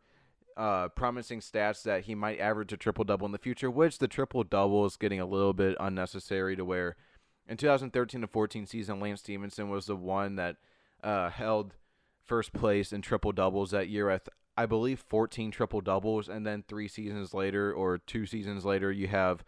uh, 0.55 0.87
promising 0.89 1.39
stats 1.39 1.83
that 1.83 2.03
he 2.03 2.15
might 2.15 2.39
average 2.39 2.73
a 2.73 2.77
triple 2.77 3.03
double 3.03 3.25
in 3.25 3.31
the 3.31 3.37
future, 3.37 3.71
which 3.71 3.97
the 3.97 4.07
triple 4.07 4.43
double 4.43 4.85
is 4.85 4.97
getting 4.97 5.19
a 5.19 5.25
little 5.25 5.53
bit 5.53 5.75
unnecessary 5.79 6.55
to 6.55 6.63
where 6.63 6.95
in 7.47 7.57
2013 7.57 8.21
to 8.21 8.27
14 8.27 8.65
season, 8.65 8.99
Lance 8.99 9.21
Stephenson 9.21 9.69
was 9.69 9.85
the 9.85 9.95
one 9.95 10.35
that 10.35 10.57
uh, 11.03 11.29
held 11.29 11.75
first 12.23 12.53
place 12.53 12.93
in 12.93 13.01
triple 13.01 13.31
doubles 13.31 13.71
that 13.71 13.89
year. 13.89 14.09
I, 14.09 14.17
th- 14.17 14.29
I 14.55 14.65
believe 14.65 14.99
14 14.99 15.51
triple 15.51 15.81
doubles, 15.81 16.29
and 16.29 16.45
then 16.45 16.63
three 16.67 16.87
seasons 16.87 17.33
later 17.33 17.73
or 17.73 17.97
two 17.97 18.25
seasons 18.25 18.63
later, 18.63 18.91
you 18.91 19.07
have 19.07 19.43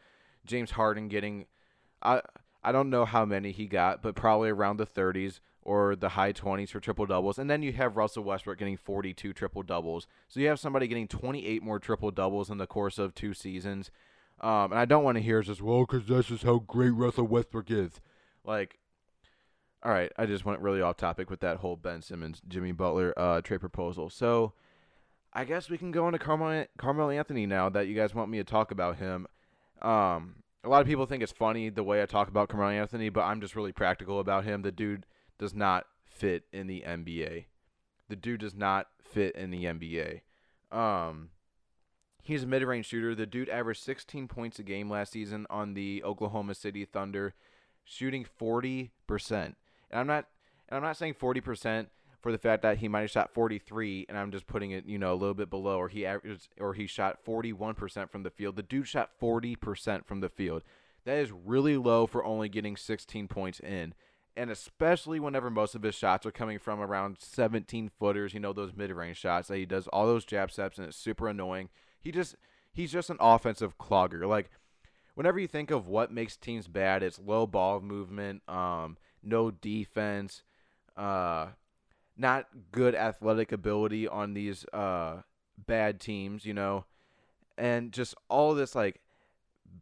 James 0.45 0.71
Harden 0.71 1.07
getting. 1.07 1.45
I 2.01 2.21
I 2.65 2.71
don't 2.71 2.89
know 2.89 3.05
how 3.05 3.25
many 3.25 3.51
he 3.51 3.67
got, 3.67 4.01
but 4.01 4.15
probably 4.15 4.49
around 4.49 4.77
the 4.77 4.87
30s 4.87 5.39
or 5.61 5.95
the 5.95 6.09
high 6.09 6.33
20s 6.33 6.69
for 6.69 6.79
triple 6.79 7.05
doubles. 7.05 7.37
And 7.37 7.47
then 7.47 7.61
you 7.61 7.71
have 7.73 7.95
Russell 7.95 8.23
Westbrook 8.23 8.57
getting 8.57 8.75
42 8.75 9.33
triple 9.33 9.61
doubles. 9.61 10.07
So 10.27 10.39
you 10.39 10.47
have 10.47 10.59
somebody 10.59 10.87
getting 10.87 11.07
28 11.07 11.61
more 11.61 11.77
triple 11.77 12.09
doubles 12.09 12.49
in 12.49 12.57
the 12.57 12.65
course 12.65 12.97
of 12.97 13.13
two 13.13 13.35
seasons. 13.35 13.91
Um, 14.41 14.71
and 14.71 14.79
I 14.79 14.85
don't 14.85 15.03
want 15.03 15.15
to 15.17 15.23
hear 15.23 15.43
just, 15.43 15.61
well, 15.61 15.81
because 15.81 16.07
that's 16.07 16.29
just 16.29 16.43
how 16.43 16.57
great 16.57 16.89
Russell 16.89 17.27
Westbrook 17.27 17.69
is. 17.69 18.01
Like, 18.43 18.79
all 19.83 19.91
right, 19.91 20.11
I 20.17 20.25
just 20.25 20.43
went 20.43 20.59
really 20.61 20.81
off 20.81 20.97
topic 20.97 21.29
with 21.29 21.41
that 21.41 21.57
whole 21.57 21.75
Ben 21.75 22.01
Simmons, 22.01 22.41
Jimmy 22.47 22.71
Butler 22.71 23.13
uh, 23.15 23.41
trade 23.41 23.59
proposal. 23.59 24.09
So 24.09 24.53
I 25.33 25.45
guess 25.45 25.69
we 25.69 25.77
can 25.77 25.91
go 25.91 26.07
into 26.07 26.17
Carmel, 26.17 26.65
Carmelo 26.79 27.11
Anthony 27.11 27.45
now 27.45 27.69
that 27.69 27.85
you 27.85 27.93
guys 27.93 28.15
want 28.15 28.31
me 28.31 28.39
to 28.39 28.43
talk 28.43 28.71
about 28.71 28.97
him. 28.97 29.27
Um, 29.83 30.37
a 30.65 30.69
lot 30.69 30.81
of 30.81 30.87
people 30.87 31.05
think 31.05 31.21
it's 31.21 31.31
funny 31.31 31.69
the 31.69 31.83
way 31.83 32.01
I 32.01 32.05
talk 32.05 32.27
about 32.27 32.49
Carmelo 32.49 32.71
Anthony, 32.71 33.09
but 33.09 33.21
I'm 33.21 33.39
just 33.39 33.55
really 33.55 33.71
practical 33.71 34.19
about 34.19 34.45
him. 34.45 34.63
The 34.63 34.71
dude 34.71 35.05
does 35.37 35.53
not 35.53 35.85
fit 36.05 36.43
in 36.51 36.67
the 36.67 36.83
NBA. 36.85 37.45
The 38.09 38.15
dude 38.15 38.41
does 38.41 38.55
not 38.55 38.87
fit 38.99 39.35
in 39.35 39.51
the 39.51 39.65
NBA. 39.65 40.21
Um, 40.71 41.29
he's 42.23 42.43
a 42.43 42.47
mid-range 42.47 42.87
shooter. 42.87 43.13
The 43.13 43.25
dude 43.25 43.49
averaged 43.49 43.83
16 43.83 44.27
points 44.27 44.59
a 44.59 44.63
game 44.63 44.89
last 44.89 45.11
season 45.11 45.45
on 45.49 45.75
the 45.75 46.03
Oklahoma 46.03 46.55
City 46.55 46.83
Thunder, 46.85 47.35
shooting 47.83 48.25
40%. 48.25 48.89
And 49.31 49.55
I'm 49.91 50.07
not 50.07 50.25
and 50.67 50.77
I'm 50.77 50.83
not 50.83 50.97
saying 50.97 51.13
40% 51.13 51.87
for 52.25 52.31
the 52.31 52.39
fact 52.39 52.63
that 52.63 52.79
he 52.79 52.87
might 52.87 53.01
have 53.01 53.11
shot 53.11 53.35
43 53.35 54.07
and 54.09 54.17
I'm 54.17 54.31
just 54.31 54.47
putting 54.47 54.71
it, 54.71 54.87
you 54.87 54.97
know, 54.97 55.13
a 55.13 55.15
little 55.15 55.35
bit 55.35 55.47
below 55.47 55.77
or 55.77 55.89
he 55.89 56.07
averaged 56.07 56.49
or 56.59 56.73
he 56.73 56.87
shot 56.87 57.23
41% 57.23 58.09
from 58.09 58.23
the 58.23 58.31
field. 58.31 58.55
The 58.55 58.63
dude 58.63 58.87
shot 58.87 59.11
40% 59.21 60.07
from 60.07 60.21
the 60.21 60.29
field. 60.29 60.63
That 61.03 61.19
is 61.19 61.31
really 61.31 61.77
low 61.77 62.07
for 62.07 62.25
only 62.25 62.49
getting 62.49 62.77
16 62.77 63.27
points 63.27 63.59
in 63.59 63.93
and 64.35 64.49
especially 64.49 65.19
whenever 65.19 65.51
most 65.51 65.75
of 65.75 65.83
his 65.83 65.93
shots 65.93 66.25
are 66.25 66.31
coming 66.31 66.57
from 66.57 66.81
around 66.81 67.17
17 67.19 67.91
footers, 67.99 68.33
you 68.33 68.39
know, 68.39 68.53
those 68.53 68.73
mid 68.75 68.89
range 68.89 69.17
shots 69.17 69.49
that 69.49 69.57
he 69.57 69.67
does 69.67 69.87
all 69.89 70.07
those 70.07 70.25
jab 70.25 70.51
steps, 70.51 70.79
and 70.79 70.87
it's 70.87 70.97
super 70.97 71.27
annoying. 71.27 71.69
He 72.01 72.11
just, 72.11 72.37
he's 72.73 72.91
just 72.91 73.11
an 73.11 73.17
offensive 73.19 73.77
clogger. 73.77 74.27
Like, 74.27 74.49
whenever 75.13 75.37
you 75.37 75.47
think 75.47 75.69
of 75.69 75.87
what 75.87 76.11
makes 76.11 76.37
teams 76.37 76.67
bad, 76.67 77.03
it's 77.03 77.19
low 77.19 77.45
ball 77.45 77.81
movement, 77.81 78.41
um, 78.49 78.97
no 79.21 79.51
defense, 79.51 80.41
uh, 80.97 81.49
not 82.17 82.47
good 82.71 82.95
athletic 82.95 83.51
ability 83.51 84.07
on 84.07 84.33
these 84.33 84.65
uh, 84.73 85.21
bad 85.57 85.99
teams, 85.99 86.45
you 86.45 86.53
know, 86.53 86.85
and 87.57 87.91
just 87.91 88.15
all 88.29 88.53
this 88.53 88.75
like 88.75 89.01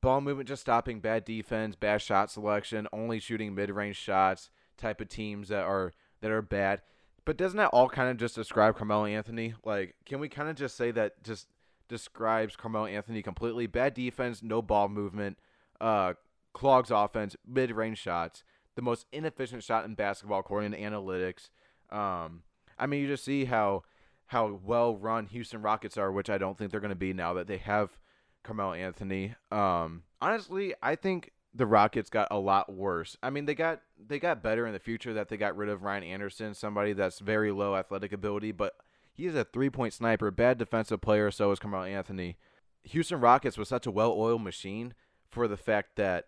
ball 0.02 0.22
movement, 0.22 0.50
just 0.50 0.62
stopping 0.62 1.00
bad 1.00 1.26
defense, 1.26 1.76
bad 1.76 2.02
shot 2.02 2.32
selection, 2.32 2.88
only 2.92 3.20
shooting 3.20 3.56
mid 3.56 3.70
range 3.70 3.98
shots 3.98 4.50
type 4.78 5.02
of 5.02 5.10
teams 5.10 5.50
that 5.50 5.64
are 5.64 5.94
that 6.22 6.32
are 6.32 6.42
bad. 6.42 6.82
But 7.26 7.38
doesn't 7.38 7.58
that 7.58 7.70
all 7.70 7.88
kind 7.88 8.10
of 8.10 8.18
just 8.18 8.36
describe 8.36 8.76
Carmelo 8.76 9.06
Anthony? 9.06 9.54
Like, 9.64 9.96
can 10.06 10.20
we 10.20 10.28
kind 10.28 10.50
of 10.50 10.56
just 10.56 10.76
say 10.76 10.92
that 10.92 11.24
just 11.24 11.48
describes 11.88 12.56
Carmelo 12.56 12.86
Anthony 12.86 13.22
completely? 13.22 13.66
Bad 13.66 13.94
defense, 13.94 14.44
no 14.44 14.62
ball 14.62 14.90
movement, 14.90 15.38
uh, 15.80 16.14
clogs 16.54 16.92
offense, 16.92 17.36
mid 17.48 17.72
range 17.72 17.98
shots, 17.98 18.44
the 18.76 18.82
most 18.82 19.06
inefficient 19.14 19.64
shot 19.64 19.86
in 19.86 19.96
basketball 19.96 20.40
according 20.40 20.72
to 20.72 20.80
analytics. 20.80 21.50
Um, 21.94 22.44
I 22.78 22.88
mean, 22.88 23.02
you 23.02 23.08
just 23.08 23.24
see 23.24 23.46
how 23.46 23.84
how 24.28 24.60
well 24.64 24.96
run 24.96 25.28
Houston 25.28 25.62
Rockets 25.62 25.98
are, 25.98 26.12
which 26.12 26.30
I 26.30 26.38
don't 26.38 26.58
think 26.58 26.72
they're 26.72 26.80
going 26.80 26.90
to 26.90 26.96
be 26.96 27.14
now 27.14 27.34
that 27.36 27.48
they 27.48 27.58
have 27.58 27.98
Carmelo 28.44 28.74
Anthony. 28.74 29.36
Um, 29.52 30.04
honestly, 30.22 30.74
I 30.82 30.96
think 30.96 31.32
the 31.54 31.68
Rockets 31.68 32.10
got 32.10 32.28
a 32.32 32.40
lot 32.40 32.74
worse. 32.74 33.16
I 33.22 33.30
mean, 33.30 33.46
they 33.46 33.56
got 33.56 33.82
they 33.98 34.20
got 34.20 34.44
better 34.44 34.66
in 34.66 34.74
the 34.74 34.80
future 34.80 35.14
that 35.14 35.30
they 35.30 35.38
got 35.38 35.56
rid 35.56 35.70
of 35.70 35.84
Ryan 35.84 36.04
Anderson, 36.04 36.54
somebody 36.54 36.94
that's 36.94 37.20
very 37.20 37.52
low 37.52 37.76
athletic 37.76 38.12
ability, 38.12 38.52
but 38.52 38.74
he 39.14 39.28
is 39.28 39.36
a 39.36 39.46
three 39.46 39.70
point 39.70 39.94
sniper, 39.94 40.32
bad 40.32 40.58
defensive 40.58 41.02
player. 41.02 41.30
So 41.30 41.52
is 41.52 41.60
Carmelo 41.60 41.84
Anthony. 41.84 42.38
Houston 42.84 43.20
Rockets 43.20 43.58
was 43.58 43.70
such 43.70 43.86
a 43.86 43.92
well 43.92 44.14
oiled 44.14 44.42
machine 44.42 44.94
for 45.30 45.48
the 45.48 45.58
fact 45.58 45.96
that 45.96 46.26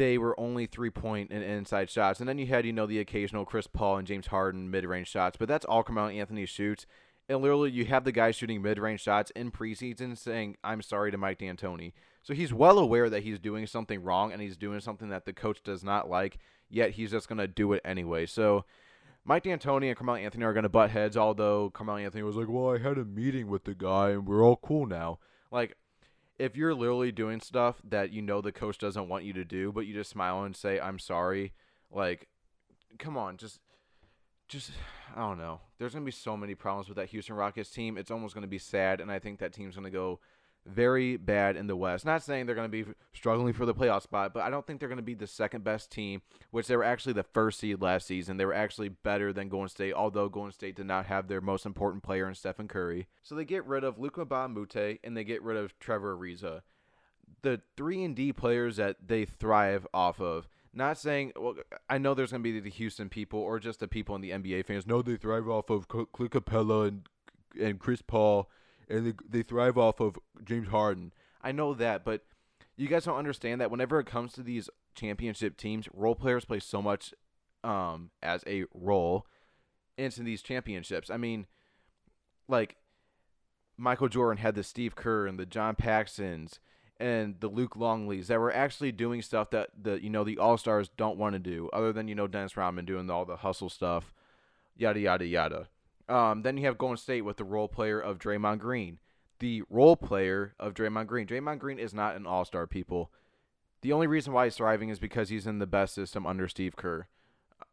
they 0.00 0.16
were 0.16 0.38
only 0.40 0.64
three 0.64 0.88
point 0.88 1.30
and 1.30 1.44
inside 1.44 1.90
shots. 1.90 2.20
And 2.20 2.28
then 2.28 2.38
you 2.38 2.46
had, 2.46 2.64
you 2.64 2.72
know, 2.72 2.86
the 2.86 2.98
occasional 2.98 3.44
Chris 3.44 3.66
Paul 3.66 3.98
and 3.98 4.06
James 4.06 4.28
Harden 4.28 4.70
mid 4.70 4.86
range 4.86 5.08
shots, 5.08 5.36
but 5.36 5.46
that's 5.46 5.66
all 5.66 5.82
Carmelo 5.82 6.08
Anthony 6.08 6.46
shoots. 6.46 6.86
And 7.28 7.42
literally, 7.42 7.70
you 7.70 7.84
have 7.84 8.04
the 8.04 8.10
guy 8.10 8.30
shooting 8.30 8.62
mid 8.62 8.78
range 8.78 9.02
shots 9.02 9.30
in 9.32 9.50
preseason 9.50 10.16
saying, 10.16 10.56
I'm 10.64 10.80
sorry 10.80 11.10
to 11.10 11.18
Mike 11.18 11.38
D'Antoni. 11.38 11.92
So 12.22 12.32
he's 12.32 12.52
well 12.52 12.78
aware 12.78 13.10
that 13.10 13.24
he's 13.24 13.38
doing 13.38 13.66
something 13.66 14.02
wrong 14.02 14.32
and 14.32 14.40
he's 14.40 14.56
doing 14.56 14.80
something 14.80 15.10
that 15.10 15.26
the 15.26 15.34
coach 15.34 15.62
does 15.62 15.84
not 15.84 16.08
like, 16.08 16.38
yet 16.70 16.92
he's 16.92 17.10
just 17.10 17.28
going 17.28 17.38
to 17.38 17.46
do 17.46 17.74
it 17.74 17.82
anyway. 17.84 18.24
So 18.24 18.64
Mike 19.26 19.42
D'Antoni 19.42 19.88
and 19.88 19.96
Carmelo 19.96 20.18
Anthony 20.18 20.44
are 20.44 20.54
going 20.54 20.62
to 20.62 20.70
butt 20.70 20.90
heads, 20.90 21.18
although 21.18 21.68
Carmelo 21.68 21.98
Anthony 21.98 22.22
was 22.22 22.36
like, 22.36 22.48
Well, 22.48 22.74
I 22.74 22.78
had 22.78 22.96
a 22.96 23.04
meeting 23.04 23.48
with 23.48 23.64
the 23.64 23.74
guy 23.74 24.10
and 24.10 24.26
we're 24.26 24.42
all 24.42 24.56
cool 24.56 24.86
now. 24.86 25.18
Like, 25.52 25.76
if 26.40 26.56
you're 26.56 26.74
literally 26.74 27.12
doing 27.12 27.38
stuff 27.38 27.76
that 27.86 28.12
you 28.12 28.22
know 28.22 28.40
the 28.40 28.50
coach 28.50 28.78
doesn't 28.78 29.08
want 29.08 29.24
you 29.24 29.34
to 29.34 29.44
do, 29.44 29.70
but 29.72 29.86
you 29.86 29.92
just 29.92 30.08
smile 30.08 30.42
and 30.42 30.56
say, 30.56 30.80
I'm 30.80 30.98
sorry, 30.98 31.52
like, 31.90 32.28
come 32.98 33.18
on, 33.18 33.36
just, 33.36 33.60
just, 34.48 34.70
I 35.14 35.20
don't 35.20 35.36
know. 35.36 35.60
There's 35.78 35.92
to 36.02 36.06
be 36.06 36.12
so 36.12 36.38
many 36.38 36.54
problems 36.54 36.88
with 36.88 36.96
that 36.96 37.10
Houston 37.10 37.36
Rockets 37.36 37.68
team. 37.68 37.98
It's 37.98 38.10
almost 38.10 38.34
to 38.42 38.48
be 38.48 38.58
sad, 38.58 39.02
and 39.02 39.12
I 39.12 39.18
think 39.18 39.38
that 39.38 39.52
team's 39.52 39.74
to 39.84 39.90
go 39.90 40.18
very 40.66 41.16
bad 41.16 41.56
in 41.56 41.66
the 41.66 41.76
West. 41.76 42.04
Not 42.04 42.22
saying 42.22 42.46
they're 42.46 42.54
going 42.54 42.70
to 42.70 42.84
be 42.84 42.92
struggling 43.12 43.52
for 43.52 43.66
the 43.66 43.74
playoff 43.74 44.02
spot, 44.02 44.34
but 44.34 44.42
I 44.42 44.50
don't 44.50 44.66
think 44.66 44.80
they're 44.80 44.88
going 44.88 44.96
to 44.96 45.02
be 45.02 45.14
the 45.14 45.26
second 45.26 45.64
best 45.64 45.90
team, 45.90 46.22
which 46.50 46.66
they 46.66 46.76
were 46.76 46.84
actually 46.84 47.14
the 47.14 47.22
first 47.22 47.60
seed 47.60 47.80
last 47.80 48.06
season. 48.06 48.36
They 48.36 48.44
were 48.44 48.54
actually 48.54 48.88
better 48.88 49.32
than 49.32 49.48
Golden 49.48 49.68
State, 49.68 49.94
although 49.94 50.28
Golden 50.28 50.52
State 50.52 50.76
did 50.76 50.86
not 50.86 51.06
have 51.06 51.28
their 51.28 51.40
most 51.40 51.66
important 51.66 52.02
player 52.02 52.28
in 52.28 52.34
Stephen 52.34 52.68
Curry. 52.68 53.08
So 53.22 53.34
they 53.34 53.44
get 53.44 53.66
rid 53.66 53.84
of 53.84 53.98
Luca 53.98 54.24
Mbah 54.24 54.46
a 54.46 54.48
Moute 54.48 54.98
and 55.02 55.16
they 55.16 55.24
get 55.24 55.42
rid 55.42 55.56
of 55.56 55.78
Trevor 55.78 56.16
Ariza. 56.16 56.62
The 57.42 57.60
3 57.76 58.04
and 58.04 58.16
D 58.16 58.32
players 58.32 58.76
that 58.76 58.96
they 59.06 59.24
thrive 59.24 59.86
off 59.94 60.20
of. 60.20 60.48
Not 60.72 60.98
saying, 60.98 61.32
well, 61.36 61.56
I 61.88 61.98
know 61.98 62.14
there's 62.14 62.30
going 62.30 62.44
to 62.44 62.52
be 62.52 62.60
the 62.60 62.70
Houston 62.70 63.08
people 63.08 63.40
or 63.40 63.58
just 63.58 63.80
the 63.80 63.88
people 63.88 64.14
in 64.14 64.20
the 64.20 64.30
NBA 64.30 64.66
fans. 64.66 64.86
No, 64.86 65.02
they 65.02 65.16
thrive 65.16 65.48
off 65.48 65.68
of 65.68 65.88
Clint 65.88 66.30
Capela 66.30 66.88
and 66.88 67.08
and 67.58 67.78
Chris 67.78 68.02
Paul 68.02 68.50
and 68.90 69.06
they, 69.06 69.12
they 69.28 69.42
thrive 69.42 69.78
off 69.78 70.00
of 70.00 70.18
James 70.44 70.68
Harden. 70.68 71.12
I 71.42 71.52
know 71.52 71.74
that, 71.74 72.04
but 72.04 72.22
you 72.76 72.88
guys 72.88 73.04
don't 73.04 73.18
understand 73.18 73.60
that 73.60 73.70
whenever 73.70 74.00
it 74.00 74.06
comes 74.06 74.32
to 74.34 74.42
these 74.42 74.68
championship 74.94 75.56
teams, 75.56 75.88
role 75.94 76.14
players 76.14 76.44
play 76.44 76.60
so 76.60 76.82
much 76.82 77.14
um, 77.62 78.10
as 78.22 78.42
a 78.46 78.64
role 78.74 79.26
into 79.96 80.22
these 80.22 80.42
championships. 80.42 81.10
I 81.10 81.16
mean, 81.16 81.46
like 82.48 82.76
Michael 83.76 84.08
Jordan 84.08 84.42
had 84.42 84.54
the 84.54 84.62
Steve 84.62 84.96
Kerr 84.96 85.26
and 85.26 85.38
the 85.38 85.46
John 85.46 85.76
Paxsons 85.76 86.58
and 86.98 87.36
the 87.40 87.48
Luke 87.48 87.76
Longleys 87.76 88.28
that 88.28 88.38
were 88.38 88.52
actually 88.52 88.92
doing 88.92 89.22
stuff 89.22 89.50
that 89.50 89.70
the 89.80 90.02
you 90.02 90.10
know 90.10 90.22
the 90.22 90.38
All 90.38 90.58
Stars 90.58 90.90
don't 90.96 91.16
want 91.16 91.32
to 91.32 91.38
do, 91.38 91.70
other 91.72 91.92
than 91.92 92.08
you 92.08 92.14
know 92.14 92.26
Dennis 92.26 92.56
Rodman 92.56 92.84
doing 92.84 93.10
all 93.10 93.24
the 93.24 93.36
hustle 93.36 93.70
stuff, 93.70 94.12
yada 94.76 95.00
yada 95.00 95.26
yada. 95.26 95.68
Um, 96.10 96.42
then 96.42 96.56
you 96.56 96.66
have 96.66 96.76
Golden 96.76 96.96
State 96.96 97.22
with 97.22 97.36
the 97.36 97.44
role 97.44 97.68
player 97.68 98.00
of 98.00 98.18
Draymond 98.18 98.58
Green. 98.58 98.98
The 99.38 99.62
role 99.70 99.96
player 99.96 100.54
of 100.58 100.74
Draymond 100.74 101.06
Green. 101.06 101.26
Draymond 101.26 101.60
Green 101.60 101.78
is 101.78 101.94
not 101.94 102.16
an 102.16 102.26
all 102.26 102.44
star, 102.44 102.66
people. 102.66 103.12
The 103.82 103.92
only 103.92 104.06
reason 104.06 104.32
why 104.32 104.44
he's 104.44 104.56
thriving 104.56 104.90
is 104.90 104.98
because 104.98 105.28
he's 105.28 105.46
in 105.46 105.60
the 105.60 105.66
best 105.66 105.94
system 105.94 106.26
under 106.26 106.48
Steve 106.48 106.76
Kerr. 106.76 107.06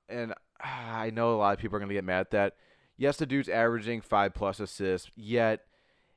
And 0.07 0.33
I 0.61 1.09
know 1.09 1.33
a 1.33 1.37
lot 1.37 1.53
of 1.53 1.59
people 1.59 1.75
are 1.75 1.79
going 1.79 1.89
to 1.89 1.95
get 1.95 2.03
mad 2.03 2.21
at 2.21 2.31
that. 2.31 2.55
Yes, 2.95 3.17
the 3.17 3.25
dude's 3.25 3.49
averaging 3.49 4.01
five 4.01 4.33
plus 4.33 4.59
assists, 4.59 5.11
yet 5.15 5.65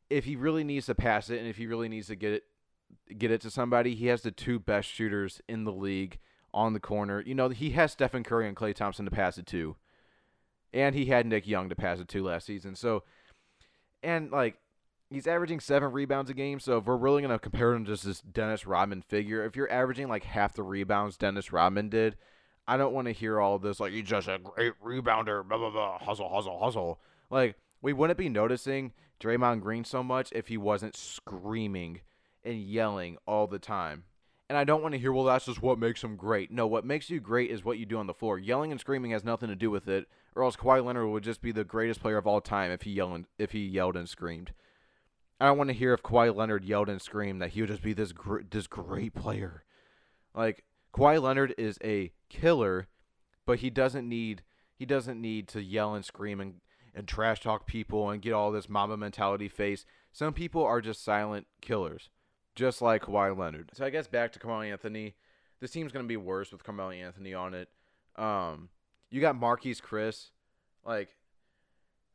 if 0.08 0.24
he 0.24 0.36
really 0.36 0.64
needs 0.64 0.86
to 0.86 0.94
pass 0.94 1.30
it 1.30 1.38
and 1.38 1.48
if 1.48 1.56
he 1.56 1.66
really 1.66 1.88
needs 1.88 2.08
to 2.08 2.16
get 2.16 2.32
it 2.32 2.44
get 3.18 3.30
it 3.30 3.40
to 3.40 3.50
somebody, 3.50 3.94
he 3.94 4.06
has 4.06 4.22
the 4.22 4.30
two 4.30 4.58
best 4.58 4.88
shooters 4.88 5.40
in 5.48 5.64
the 5.64 5.72
league 5.72 6.18
on 6.52 6.72
the 6.72 6.80
corner. 6.80 7.22
You 7.24 7.34
know, 7.34 7.48
he 7.48 7.70
has 7.70 7.92
Stephen 7.92 8.24
Curry 8.24 8.48
and 8.48 8.56
Klay 8.56 8.74
Thompson 8.74 9.04
to 9.04 9.10
pass 9.10 9.38
it 9.38 9.46
to 9.46 9.76
and 10.72 10.94
he 10.94 11.06
had 11.06 11.26
Nick 11.26 11.46
Young 11.46 11.68
to 11.68 11.76
pass 11.76 12.00
it 12.00 12.08
to 12.08 12.24
last 12.24 12.46
season. 12.46 12.74
So, 12.74 13.02
and 14.02 14.30
like 14.30 14.56
he's 15.10 15.26
averaging 15.26 15.60
seven 15.60 15.92
rebounds 15.92 16.30
a 16.30 16.34
game. 16.34 16.60
So 16.60 16.78
if 16.78 16.86
we're 16.86 16.96
really 16.96 17.22
gonna 17.22 17.38
compare 17.38 17.72
him 17.72 17.84
to 17.86 17.96
this 17.96 18.20
Dennis 18.20 18.66
Rodman 18.66 19.02
figure, 19.02 19.44
if 19.44 19.56
you're 19.56 19.70
averaging 19.70 20.08
like 20.08 20.24
half 20.24 20.54
the 20.54 20.62
rebounds 20.62 21.16
Dennis 21.16 21.52
Rodman 21.52 21.88
did, 21.88 22.16
I 22.66 22.76
don't 22.76 22.94
want 22.94 23.06
to 23.08 23.12
hear 23.12 23.40
all 23.40 23.58
this 23.58 23.80
like 23.80 23.92
he's 23.92 24.04
just 24.04 24.28
a 24.28 24.38
great 24.38 24.72
rebounder, 24.84 25.46
blah 25.46 25.58
blah 25.58 25.70
blah, 25.70 25.98
hustle 25.98 26.28
hustle 26.28 26.58
hustle. 26.60 27.00
Like 27.30 27.56
we 27.82 27.92
wouldn't 27.92 28.18
be 28.18 28.28
noticing 28.28 28.92
Draymond 29.20 29.60
Green 29.60 29.84
so 29.84 30.02
much 30.02 30.30
if 30.32 30.48
he 30.48 30.56
wasn't 30.56 30.96
screaming 30.96 32.00
and 32.44 32.60
yelling 32.60 33.18
all 33.26 33.46
the 33.46 33.58
time. 33.58 34.04
And 34.50 34.58
I 34.58 34.64
don't 34.64 34.82
want 34.82 34.92
to 34.92 34.98
hear, 34.98 35.12
well, 35.12 35.24
that's 35.24 35.46
just 35.46 35.62
what 35.62 35.78
makes 35.78 36.04
him 36.04 36.16
great. 36.16 36.50
No, 36.50 36.66
what 36.66 36.84
makes 36.84 37.08
you 37.08 37.20
great 37.20 37.50
is 37.50 37.64
what 37.64 37.78
you 37.78 37.86
do 37.86 37.98
on 37.98 38.06
the 38.06 38.12
floor. 38.12 38.38
Yelling 38.38 38.72
and 38.72 38.80
screaming 38.80 39.12
has 39.12 39.24
nothing 39.24 39.48
to 39.48 39.56
do 39.56 39.70
with 39.70 39.88
it 39.88 40.06
or 40.34 40.44
else 40.44 40.56
Kawhi 40.56 40.84
Leonard 40.84 41.08
would 41.08 41.24
just 41.24 41.42
be 41.42 41.52
the 41.52 41.64
greatest 41.64 42.00
player 42.00 42.16
of 42.16 42.26
all 42.26 42.40
time 42.40 42.70
if 42.70 42.82
he 42.82 42.92
yelled 42.92 43.24
if 43.38 43.52
he 43.52 43.64
yelled 43.66 43.96
and 43.96 44.08
screamed. 44.08 44.52
I 45.40 45.46
don't 45.46 45.58
want 45.58 45.68
to 45.68 45.74
hear 45.74 45.94
if 45.94 46.02
Kawhi 46.02 46.34
Leonard 46.34 46.64
yelled 46.64 46.88
and 46.88 47.00
screamed 47.00 47.40
that 47.40 47.50
he 47.50 47.62
would 47.62 47.70
just 47.70 47.82
be 47.82 47.92
this 47.92 48.12
gr- 48.12 48.42
this 48.48 48.66
great 48.66 49.14
player. 49.14 49.64
Like 50.34 50.64
Kawhi 50.94 51.20
Leonard 51.20 51.54
is 51.58 51.78
a 51.82 52.12
killer, 52.28 52.88
but 53.46 53.60
he 53.60 53.70
doesn't 53.70 54.08
need 54.08 54.42
he 54.74 54.86
doesn't 54.86 55.20
need 55.20 55.48
to 55.48 55.62
yell 55.62 55.94
and 55.94 56.04
scream 56.04 56.40
and 56.40 56.54
and 56.94 57.06
trash 57.06 57.40
talk 57.40 57.66
people 57.66 58.10
and 58.10 58.22
get 58.22 58.32
all 58.32 58.50
this 58.50 58.68
Mamba 58.68 58.96
mentality 58.96 59.48
face. 59.48 59.84
Some 60.12 60.32
people 60.32 60.64
are 60.64 60.80
just 60.80 61.04
silent 61.04 61.46
killers, 61.60 62.10
just 62.54 62.82
like 62.82 63.02
Kawhi 63.02 63.36
Leonard. 63.36 63.70
So 63.74 63.84
I 63.84 63.90
guess 63.90 64.06
back 64.06 64.32
to 64.32 64.38
Carmelo 64.38 64.62
Anthony. 64.62 65.14
This 65.60 65.70
team's 65.70 65.92
gonna 65.92 66.04
be 66.04 66.16
worse 66.16 66.52
with 66.52 66.64
Carmelo 66.64 66.90
Anthony 66.90 67.34
on 67.34 67.54
it. 67.54 67.68
Um, 68.16 68.68
you 69.10 69.20
got 69.20 69.38
Marquese 69.38 69.82
Chriss. 69.82 70.30
Like, 70.84 71.16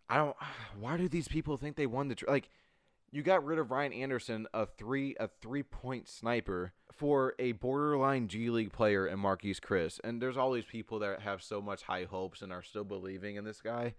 I 0.10 0.18
don't. 0.18 0.36
Why 0.80 0.98
do 0.98 1.08
these 1.08 1.28
people 1.28 1.58
think 1.58 1.76
they 1.76 1.88
won 1.88 2.08
the 2.08 2.16
tr- 2.16 2.30
like? 2.30 2.50
You 3.12 3.24
got 3.24 3.46
rid 3.46 3.60
of 3.60 3.72
Ryan 3.72 3.94
Anderson, 3.94 4.46
a 4.54 4.66
three 4.66 5.16
a 5.20 5.30
three 5.42 5.64
point 5.64 6.10
sniper, 6.10 6.74
for 6.92 7.34
a 7.40 7.54
borderline 7.54 8.28
G 8.28 8.50
League 8.50 8.74
player 8.74 9.06
and 9.06 9.22
Marquese 9.22 9.60
Chriss. 9.60 10.00
And 10.04 10.22
there's 10.22 10.38
all 10.38 10.52
these 10.52 10.66
people 10.66 11.00
that 11.00 11.22
have 11.22 11.42
so 11.42 11.62
much 11.62 11.84
high 11.84 12.06
hopes 12.06 12.42
and 12.42 12.52
are 12.52 12.64
still 12.64 12.84
believing 12.84 13.36
in 13.36 13.46
this 13.46 13.62
guy. 13.62 13.94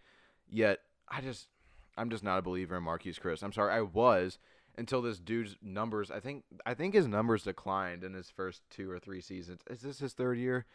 Yet 0.50 0.80
I 1.08 1.20
just 1.20 1.48
I'm 1.96 2.10
just 2.10 2.24
not 2.24 2.38
a 2.38 2.42
believer 2.42 2.76
in 2.76 2.84
Marquese 2.84 3.20
Chriss. 3.20 3.42
I'm 3.42 3.52
sorry, 3.52 3.72
I 3.72 3.82
was 3.82 4.38
until 4.78 5.02
this 5.02 5.18
dude's 5.18 5.56
numbers. 5.62 6.10
I 6.10 6.20
think 6.20 6.44
I 6.64 6.74
think 6.74 6.94
his 6.94 7.06
numbers 7.06 7.44
declined 7.44 8.04
in 8.04 8.14
his 8.14 8.30
first 8.30 8.62
two 8.70 8.90
or 8.90 8.98
three 8.98 9.20
seasons. 9.20 9.60
Is 9.70 9.80
this 9.80 9.98
his 9.98 10.12
third 10.12 10.38
year? 10.38 10.66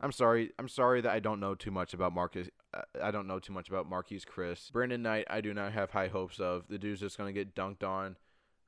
I'm 0.00 0.12
sorry. 0.12 0.52
I'm 0.58 0.68
sorry 0.68 1.00
that 1.00 1.12
I 1.12 1.18
don't 1.18 1.40
know 1.40 1.54
too 1.54 1.70
much 1.70 1.92
about 1.92 2.12
Marcus. 2.12 2.48
Uh, 2.72 2.82
I 3.02 3.10
don't 3.10 3.26
know 3.26 3.40
too 3.40 3.52
much 3.52 3.68
about 3.68 3.90
Marquese 3.90 4.24
Chriss. 4.24 4.70
Brandon 4.70 5.02
Knight, 5.02 5.26
I 5.28 5.40
do 5.40 5.52
not 5.52 5.72
have 5.72 5.90
high 5.90 6.08
hopes 6.08 6.38
of. 6.38 6.68
The 6.68 6.78
dude's 6.78 7.00
just 7.00 7.18
gonna 7.18 7.32
get 7.32 7.54
dunked 7.54 7.82
on, 7.82 8.16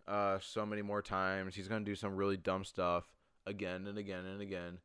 uh, 0.08 0.38
so 0.40 0.66
many 0.66 0.82
more 0.82 1.02
times. 1.02 1.54
He's 1.54 1.68
gonna 1.68 1.84
do 1.84 1.94
some 1.94 2.16
really 2.16 2.36
dumb 2.36 2.64
stuff 2.64 3.04
again 3.46 3.86
and 3.86 3.96
again 3.96 4.24
and 4.26 4.40
again. 4.40 4.78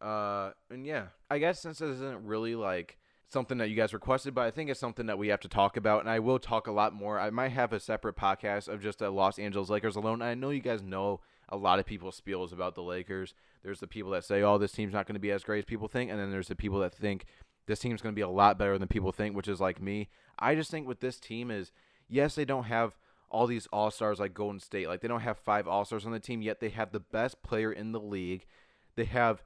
Uh, 0.00 0.52
and 0.70 0.86
yeah, 0.86 1.06
I 1.30 1.38
guess 1.38 1.60
since 1.60 1.78
this 1.78 1.96
isn't 1.96 2.26
really 2.26 2.54
like 2.54 2.98
something 3.32 3.58
that 3.58 3.70
you 3.70 3.76
guys 3.76 3.94
requested, 3.94 4.34
but 4.34 4.46
I 4.46 4.50
think 4.50 4.70
it's 4.70 4.80
something 4.80 5.06
that 5.06 5.18
we 5.18 5.28
have 5.28 5.40
to 5.40 5.48
talk 5.48 5.76
about, 5.76 6.00
and 6.00 6.10
I 6.10 6.18
will 6.18 6.38
talk 6.38 6.66
a 6.66 6.72
lot 6.72 6.92
more. 6.92 7.18
I 7.18 7.30
might 7.30 7.50
have 7.50 7.72
a 7.72 7.80
separate 7.80 8.16
podcast 8.16 8.68
of 8.68 8.82
just 8.82 8.98
the 8.98 9.10
Los 9.10 9.38
Angeles 9.38 9.70
Lakers 9.70 9.96
alone. 9.96 10.22
I 10.22 10.34
know 10.34 10.50
you 10.50 10.60
guys 10.60 10.82
know 10.82 11.20
a 11.48 11.56
lot 11.56 11.78
of 11.78 11.86
people's 11.86 12.20
spiels 12.20 12.52
about 12.52 12.74
the 12.74 12.82
Lakers. 12.82 13.34
There's 13.62 13.80
the 13.80 13.86
people 13.86 14.10
that 14.12 14.24
say, 14.24 14.42
"Oh, 14.42 14.58
this 14.58 14.72
team's 14.72 14.92
not 14.92 15.06
going 15.06 15.14
to 15.14 15.20
be 15.20 15.30
as 15.30 15.44
great 15.44 15.60
as 15.60 15.64
people 15.64 15.88
think," 15.88 16.10
and 16.10 16.20
then 16.20 16.30
there's 16.30 16.48
the 16.48 16.56
people 16.56 16.80
that 16.80 16.94
think 16.94 17.24
this 17.66 17.78
team's 17.78 18.02
going 18.02 18.14
to 18.14 18.18
be 18.18 18.22
a 18.22 18.28
lot 18.28 18.58
better 18.58 18.78
than 18.78 18.88
people 18.88 19.12
think, 19.12 19.34
which 19.34 19.48
is 19.48 19.60
like 19.60 19.80
me. 19.80 20.08
I 20.38 20.54
just 20.54 20.70
think 20.70 20.86
with 20.86 21.00
this 21.00 21.18
team 21.18 21.50
is 21.50 21.72
yes, 22.08 22.34
they 22.34 22.44
don't 22.44 22.64
have 22.64 22.96
all 23.30 23.46
these 23.46 23.66
all 23.72 23.90
stars 23.90 24.20
like 24.20 24.34
Golden 24.34 24.60
State. 24.60 24.88
Like 24.88 25.00
they 25.00 25.08
don't 25.08 25.20
have 25.20 25.38
five 25.38 25.66
all 25.66 25.84
stars 25.84 26.04
on 26.04 26.12
the 26.12 26.20
team 26.20 26.42
yet. 26.42 26.60
They 26.60 26.68
have 26.70 26.92
the 26.92 27.00
best 27.00 27.42
player 27.42 27.72
in 27.72 27.92
the 27.92 28.00
league. 28.00 28.46
They 28.94 29.04
have 29.04 29.42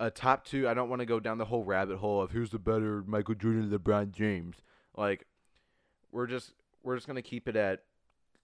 a 0.00 0.10
top 0.10 0.44
two. 0.44 0.68
I 0.68 0.74
don't 0.74 0.88
want 0.88 1.00
to 1.00 1.06
go 1.06 1.20
down 1.20 1.38
the 1.38 1.44
whole 1.44 1.64
rabbit 1.64 1.98
hole 1.98 2.22
of 2.22 2.32
who's 2.32 2.50
the 2.50 2.58
better 2.58 3.02
Michael 3.06 3.34
Jordan, 3.34 3.72
or 3.72 3.78
LeBron 3.78 4.12
James. 4.12 4.56
Like 4.96 5.26
we're 6.12 6.26
just 6.26 6.52
we're 6.82 6.96
just 6.96 7.06
gonna 7.06 7.22
keep 7.22 7.48
it 7.48 7.56
at 7.56 7.82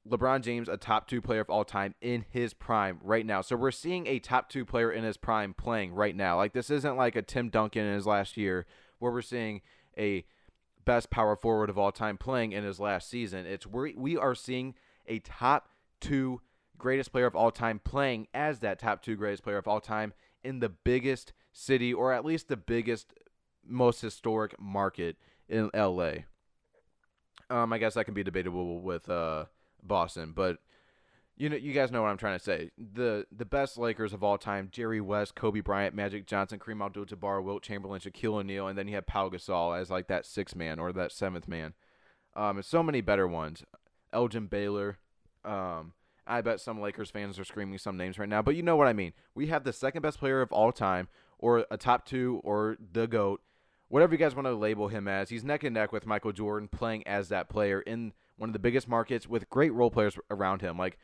LeBron 0.08 0.42
James, 0.42 0.68
a 0.68 0.76
top 0.76 1.06
two 1.08 1.20
player 1.20 1.40
of 1.40 1.50
all 1.50 1.64
time 1.64 1.94
in 2.00 2.24
his 2.30 2.54
prime 2.54 2.98
right 3.02 3.26
now. 3.26 3.42
So 3.42 3.56
we're 3.56 3.70
seeing 3.70 4.06
a 4.06 4.18
top 4.18 4.48
two 4.48 4.64
player 4.64 4.90
in 4.90 5.04
his 5.04 5.16
prime 5.16 5.52
playing 5.54 5.92
right 5.92 6.16
now. 6.16 6.36
Like 6.36 6.52
this 6.52 6.70
isn't 6.70 6.96
like 6.96 7.16
a 7.16 7.22
Tim 7.22 7.50
Duncan 7.50 7.84
in 7.84 7.94
his 7.94 8.06
last 8.06 8.36
year 8.36 8.66
where 8.98 9.12
we're 9.12 9.22
seeing 9.22 9.60
a 9.98 10.24
best 10.84 11.10
power 11.10 11.36
forward 11.36 11.68
of 11.68 11.78
all 11.78 11.92
time 11.92 12.16
playing 12.16 12.52
in 12.52 12.64
his 12.64 12.80
last 12.80 13.10
season. 13.10 13.46
It's 13.46 13.66
we 13.66 13.94
we 13.94 14.16
are 14.16 14.34
seeing 14.34 14.74
a 15.06 15.18
top 15.18 15.68
two 16.00 16.40
greatest 16.78 17.12
player 17.12 17.26
of 17.26 17.36
all 17.36 17.50
time 17.50 17.78
playing 17.78 18.26
as 18.32 18.60
that 18.60 18.78
top 18.78 19.02
two 19.02 19.16
greatest 19.16 19.42
player 19.42 19.58
of 19.58 19.68
all 19.68 19.80
time 19.80 20.14
in 20.42 20.60
the 20.60 20.70
biggest 20.70 21.32
city 21.52 21.92
or 21.92 22.12
at 22.12 22.24
least 22.24 22.48
the 22.48 22.56
biggest 22.56 23.12
most 23.66 24.00
historic 24.00 24.58
market 24.60 25.16
in 25.48 25.70
LA. 25.74 26.12
Um, 27.48 27.72
I 27.72 27.78
guess 27.78 27.94
that 27.94 28.04
can 28.04 28.14
be 28.14 28.22
debatable 28.22 28.80
with 28.80 29.08
uh, 29.10 29.46
Boston, 29.82 30.32
but 30.34 30.58
you 31.36 31.48
know, 31.48 31.56
you 31.56 31.72
guys 31.72 31.90
know 31.90 32.02
what 32.02 32.08
I'm 32.08 32.18
trying 32.18 32.38
to 32.38 32.44
say. 32.44 32.70
The 32.76 33.26
the 33.34 33.46
best 33.46 33.78
Lakers 33.78 34.12
of 34.12 34.22
all 34.22 34.36
time: 34.36 34.68
Jerry 34.70 35.00
West, 35.00 35.34
Kobe 35.34 35.60
Bryant, 35.60 35.94
Magic 35.94 36.26
Johnson, 36.26 36.58
Kareem 36.58 36.84
Abdul-Jabbar, 36.84 37.42
Wilt 37.42 37.62
Chamberlain, 37.62 37.98
Shaquille 37.98 38.34
O'Neal, 38.34 38.68
and 38.68 38.76
then 38.76 38.86
you 38.86 38.94
have 38.94 39.06
Pau 39.06 39.30
Gasol 39.30 39.80
as 39.80 39.90
like 39.90 40.06
that 40.08 40.26
sixth 40.26 40.54
man 40.54 40.78
or 40.78 40.92
that 40.92 41.12
seventh 41.12 41.48
man. 41.48 41.72
Um, 42.36 42.58
and 42.58 42.64
so 42.64 42.82
many 42.82 43.00
better 43.00 43.26
ones. 43.26 43.64
Elgin 44.12 44.46
Baylor. 44.46 44.98
Um, 45.42 45.94
I 46.26 46.42
bet 46.42 46.60
some 46.60 46.80
Lakers 46.80 47.10
fans 47.10 47.38
are 47.38 47.44
screaming 47.44 47.78
some 47.78 47.96
names 47.96 48.18
right 48.18 48.28
now, 48.28 48.42
but 48.42 48.54
you 48.54 48.62
know 48.62 48.76
what 48.76 48.86
I 48.86 48.92
mean. 48.92 49.14
We 49.34 49.46
have 49.46 49.64
the 49.64 49.72
second 49.72 50.02
best 50.02 50.18
player 50.18 50.42
of 50.42 50.52
all 50.52 50.72
time, 50.72 51.08
or 51.40 51.66
a 51.70 51.76
top 51.76 52.06
two, 52.06 52.40
or 52.44 52.76
the 52.92 53.06
goat, 53.06 53.40
whatever 53.88 54.12
you 54.12 54.18
guys 54.18 54.34
want 54.34 54.46
to 54.46 54.54
label 54.54 54.88
him 54.88 55.08
as. 55.08 55.30
He's 55.30 55.42
neck 55.42 55.64
and 55.64 55.74
neck 55.74 55.90
with 55.90 56.06
Michael 56.06 56.32
Jordan, 56.32 56.68
playing 56.68 57.06
as 57.06 57.28
that 57.30 57.48
player 57.48 57.80
in 57.80 58.12
one 58.36 58.48
of 58.48 58.52
the 58.52 58.58
biggest 58.58 58.88
markets 58.88 59.28
with 59.28 59.50
great 59.50 59.72
role 59.72 59.90
players 59.90 60.16
around 60.30 60.60
him. 60.60 60.78
Like 60.78 60.98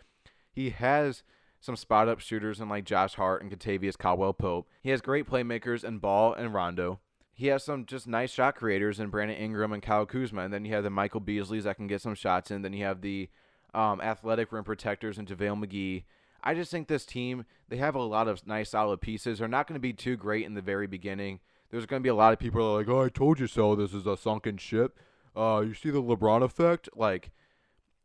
he 0.52 0.70
has 0.70 1.22
some 1.60 1.76
spot 1.76 2.08
up 2.08 2.20
shooters 2.20 2.60
in 2.60 2.68
like 2.68 2.84
Josh 2.84 3.14
Hart 3.14 3.42
and 3.42 3.50
Kentavious 3.50 3.98
Caldwell 3.98 4.32
Pope. 4.32 4.68
He 4.82 4.90
has 4.90 5.00
great 5.00 5.28
playmakers 5.28 5.84
in 5.84 5.98
Ball 5.98 6.32
and 6.32 6.54
Rondo. 6.54 7.00
He 7.34 7.48
has 7.48 7.64
some 7.64 7.84
just 7.84 8.06
nice 8.06 8.30
shot 8.30 8.56
creators 8.56 8.98
in 9.00 9.10
Brandon 9.10 9.36
Ingram 9.36 9.72
and 9.72 9.82
Kyle 9.82 10.06
Kuzma. 10.06 10.42
And 10.42 10.52
then 10.52 10.64
you 10.64 10.72
have 10.72 10.84
the 10.84 10.90
Michael 10.90 11.20
Beasleys 11.20 11.64
that 11.64 11.76
can 11.76 11.86
get 11.86 12.00
some 12.00 12.14
shots 12.14 12.50
in. 12.50 12.62
Then 12.62 12.72
you 12.72 12.84
have 12.84 13.02
the 13.02 13.28
um, 13.74 14.00
athletic 14.00 14.52
rim 14.52 14.64
protectors 14.64 15.18
and 15.18 15.28
JaVale 15.28 15.64
McGee. 15.64 16.04
I 16.46 16.54
just 16.54 16.70
think 16.70 16.86
this 16.86 17.04
team, 17.04 17.44
they 17.68 17.76
have 17.78 17.96
a 17.96 18.02
lot 18.02 18.28
of 18.28 18.46
nice, 18.46 18.70
solid 18.70 19.00
pieces. 19.00 19.40
They're 19.40 19.48
not 19.48 19.66
going 19.66 19.74
to 19.74 19.80
be 19.80 19.92
too 19.92 20.16
great 20.16 20.46
in 20.46 20.54
the 20.54 20.62
very 20.62 20.86
beginning. 20.86 21.40
There's 21.70 21.86
going 21.86 22.00
to 22.00 22.04
be 22.04 22.08
a 22.08 22.14
lot 22.14 22.32
of 22.32 22.38
people 22.38 22.62
are 22.62 22.78
like, 22.78 22.88
oh, 22.88 23.02
I 23.02 23.08
told 23.08 23.40
you 23.40 23.48
so. 23.48 23.74
This 23.74 23.92
is 23.92 24.06
a 24.06 24.16
sunken 24.16 24.56
ship. 24.56 24.96
Uh, 25.34 25.64
you 25.66 25.74
see 25.74 25.90
the 25.90 26.00
LeBron 26.00 26.44
effect? 26.44 26.88
Like, 26.94 27.32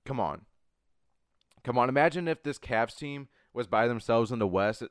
come 0.05 0.19
on. 0.19 0.41
Come 1.63 1.77
on, 1.77 1.87
imagine 1.87 2.27
if 2.27 2.41
this 2.41 2.57
Cavs 2.57 2.97
team 2.97 3.27
was 3.53 3.67
by 3.67 3.87
themselves 3.87 4.31
in 4.31 4.39
the 4.39 4.47
West. 4.47 4.81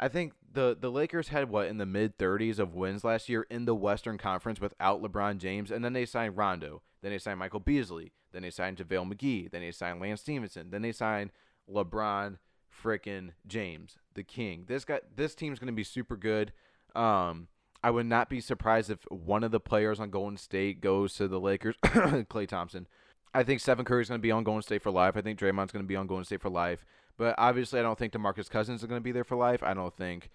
I 0.00 0.08
think 0.08 0.32
the 0.50 0.74
the 0.78 0.90
Lakers 0.90 1.28
had 1.28 1.50
what 1.50 1.66
in 1.66 1.76
the 1.76 1.84
mid 1.84 2.16
30s 2.16 2.58
of 2.58 2.74
wins 2.74 3.04
last 3.04 3.28
year 3.28 3.46
in 3.50 3.66
the 3.66 3.74
Western 3.74 4.16
Conference 4.16 4.58
without 4.58 5.02
LeBron 5.02 5.36
James, 5.36 5.70
and 5.70 5.84
then 5.84 5.92
they 5.92 6.06
signed 6.06 6.38
Rondo, 6.38 6.80
then 7.02 7.10
they 7.10 7.18
signed 7.18 7.38
Michael 7.38 7.60
Beasley, 7.60 8.12
then 8.32 8.40
they 8.40 8.50
signed 8.50 8.78
JaVale 8.78 9.12
McGee, 9.12 9.50
then 9.50 9.60
they 9.60 9.70
signed 9.70 10.00
Lance 10.00 10.22
Stephenson, 10.22 10.70
then 10.70 10.80
they 10.80 10.92
signed 10.92 11.30
LeBron 11.70 12.38
frickin' 12.82 13.30
James, 13.46 13.96
the 14.14 14.22
King. 14.22 14.64
This 14.66 14.84
guy, 14.84 15.00
this 15.14 15.34
team's 15.34 15.58
gonna 15.58 15.72
be 15.72 15.84
super 15.84 16.16
good. 16.16 16.52
Um, 16.94 17.48
I 17.82 17.90
would 17.90 18.06
not 18.06 18.28
be 18.28 18.40
surprised 18.40 18.90
if 18.90 19.00
one 19.10 19.44
of 19.44 19.52
the 19.52 19.60
players 19.60 20.00
on 20.00 20.10
Golden 20.10 20.36
State 20.36 20.80
goes 20.80 21.14
to 21.14 21.28
the 21.28 21.38
Lakers. 21.38 21.76
Klay 21.84 22.48
Thompson. 22.48 22.88
I 23.34 23.42
think 23.44 23.60
Stephen 23.60 23.84
Curry's 23.84 24.08
going 24.08 24.18
to 24.18 24.22
be 24.22 24.32
on 24.32 24.44
Golden 24.44 24.62
State 24.62 24.82
for 24.82 24.90
life. 24.90 25.16
I 25.16 25.20
think 25.20 25.38
Draymond's 25.38 25.70
going 25.70 25.84
to 25.84 25.88
be 25.88 25.94
on 25.94 26.06
Golden 26.06 26.24
State 26.24 26.40
for 26.40 26.48
life. 26.48 26.84
But 27.18 27.34
obviously, 27.38 27.78
I 27.78 27.82
don't 27.82 27.98
think 27.98 28.12
DeMarcus 28.12 28.50
Cousins 28.50 28.80
is 28.80 28.88
going 28.88 29.00
to 29.00 29.04
be 29.04 29.12
there 29.12 29.24
for 29.24 29.36
life. 29.36 29.62
I 29.62 29.74
don't 29.74 29.94
think 29.94 30.30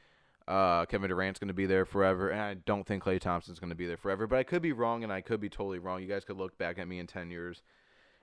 uh, 0.48 0.86
Kevin 0.86 1.10
Durant's 1.10 1.40
going 1.40 1.48
to 1.48 1.54
be 1.54 1.66
there 1.66 1.84
forever. 1.84 2.30
And 2.30 2.40
I 2.40 2.54
don't 2.54 2.86
think 2.86 3.04
Klay 3.04 3.20
Thompson's 3.20 3.60
going 3.60 3.70
to 3.72 3.76
be 3.76 3.88
there 3.88 3.98
forever. 3.98 4.28
But 4.28 4.40
I 4.40 4.44
could 4.44 4.62
be 4.62 4.72
wrong, 4.72 5.04
and 5.04 5.12
I 5.12 5.22
could 5.22 5.42
be 5.42 5.50
totally 5.50 5.80
wrong. 5.80 6.02
You 6.02 6.08
guys 6.08 6.24
could 6.24 6.38
look 6.38 6.58
back 6.58 6.78
at 6.78 6.88
me 6.88 7.00
in 7.00 7.08
10 7.08 7.32
years 7.32 7.64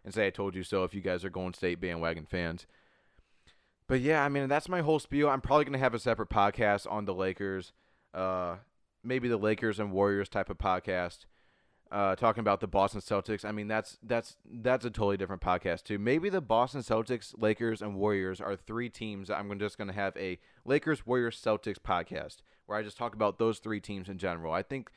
and 0.04 0.14
say 0.14 0.28
I 0.28 0.30
told 0.30 0.54
you 0.54 0.62
so 0.62 0.84
if 0.84 0.94
you 0.94 1.00
guys 1.00 1.24
are 1.24 1.30
Golden 1.30 1.54
State 1.54 1.80
bandwagon 1.80 2.24
fans. 2.24 2.66
But 3.88 4.00
yeah, 4.00 4.24
I 4.24 4.28
mean, 4.28 4.48
that's 4.48 4.68
my 4.68 4.82
whole 4.82 4.98
spiel. 4.98 5.28
I'm 5.28 5.40
probably 5.40 5.64
going 5.64 5.72
to 5.72 5.78
have 5.78 5.94
a 5.94 5.98
separate 5.98 6.28
podcast 6.28 6.90
on 6.90 7.06
the 7.06 7.14
Lakers. 7.14 7.72
Uh, 8.14 8.56
maybe 9.02 9.28
the 9.28 9.36
Lakers 9.36 9.80
and 9.80 9.90
Warriors 9.90 10.28
type 10.28 10.50
of 10.50 10.58
podcast 10.58 11.24
uh, 11.90 12.14
talking 12.16 12.40
about 12.40 12.60
the 12.60 12.66
Boston 12.66 13.00
Celtics. 13.00 13.44
I 13.44 13.52
mean, 13.52 13.68
that's 13.68 13.98
that's 14.02 14.36
that's 14.44 14.84
a 14.84 14.90
totally 14.90 15.16
different 15.16 15.42
podcast 15.42 15.84
too. 15.84 15.98
Maybe 15.98 16.28
the 16.28 16.40
Boston 16.40 16.82
Celtics, 16.82 17.34
Lakers, 17.38 17.80
and 17.80 17.96
Warriors 17.96 18.40
are 18.40 18.56
three 18.56 18.88
teams. 18.88 19.30
I'm 19.30 19.58
just 19.58 19.78
going 19.78 19.88
to 19.88 19.94
have 19.94 20.16
a 20.16 20.38
Lakers, 20.64 21.06
Warriors, 21.06 21.40
Celtics 21.42 21.78
podcast 21.78 22.38
where 22.66 22.78
I 22.78 22.82
just 22.82 22.98
talk 22.98 23.14
about 23.14 23.38
those 23.38 23.58
three 23.58 23.80
teams 23.80 24.08
in 24.08 24.18
general. 24.18 24.52
I 24.52 24.62
think 24.62 24.90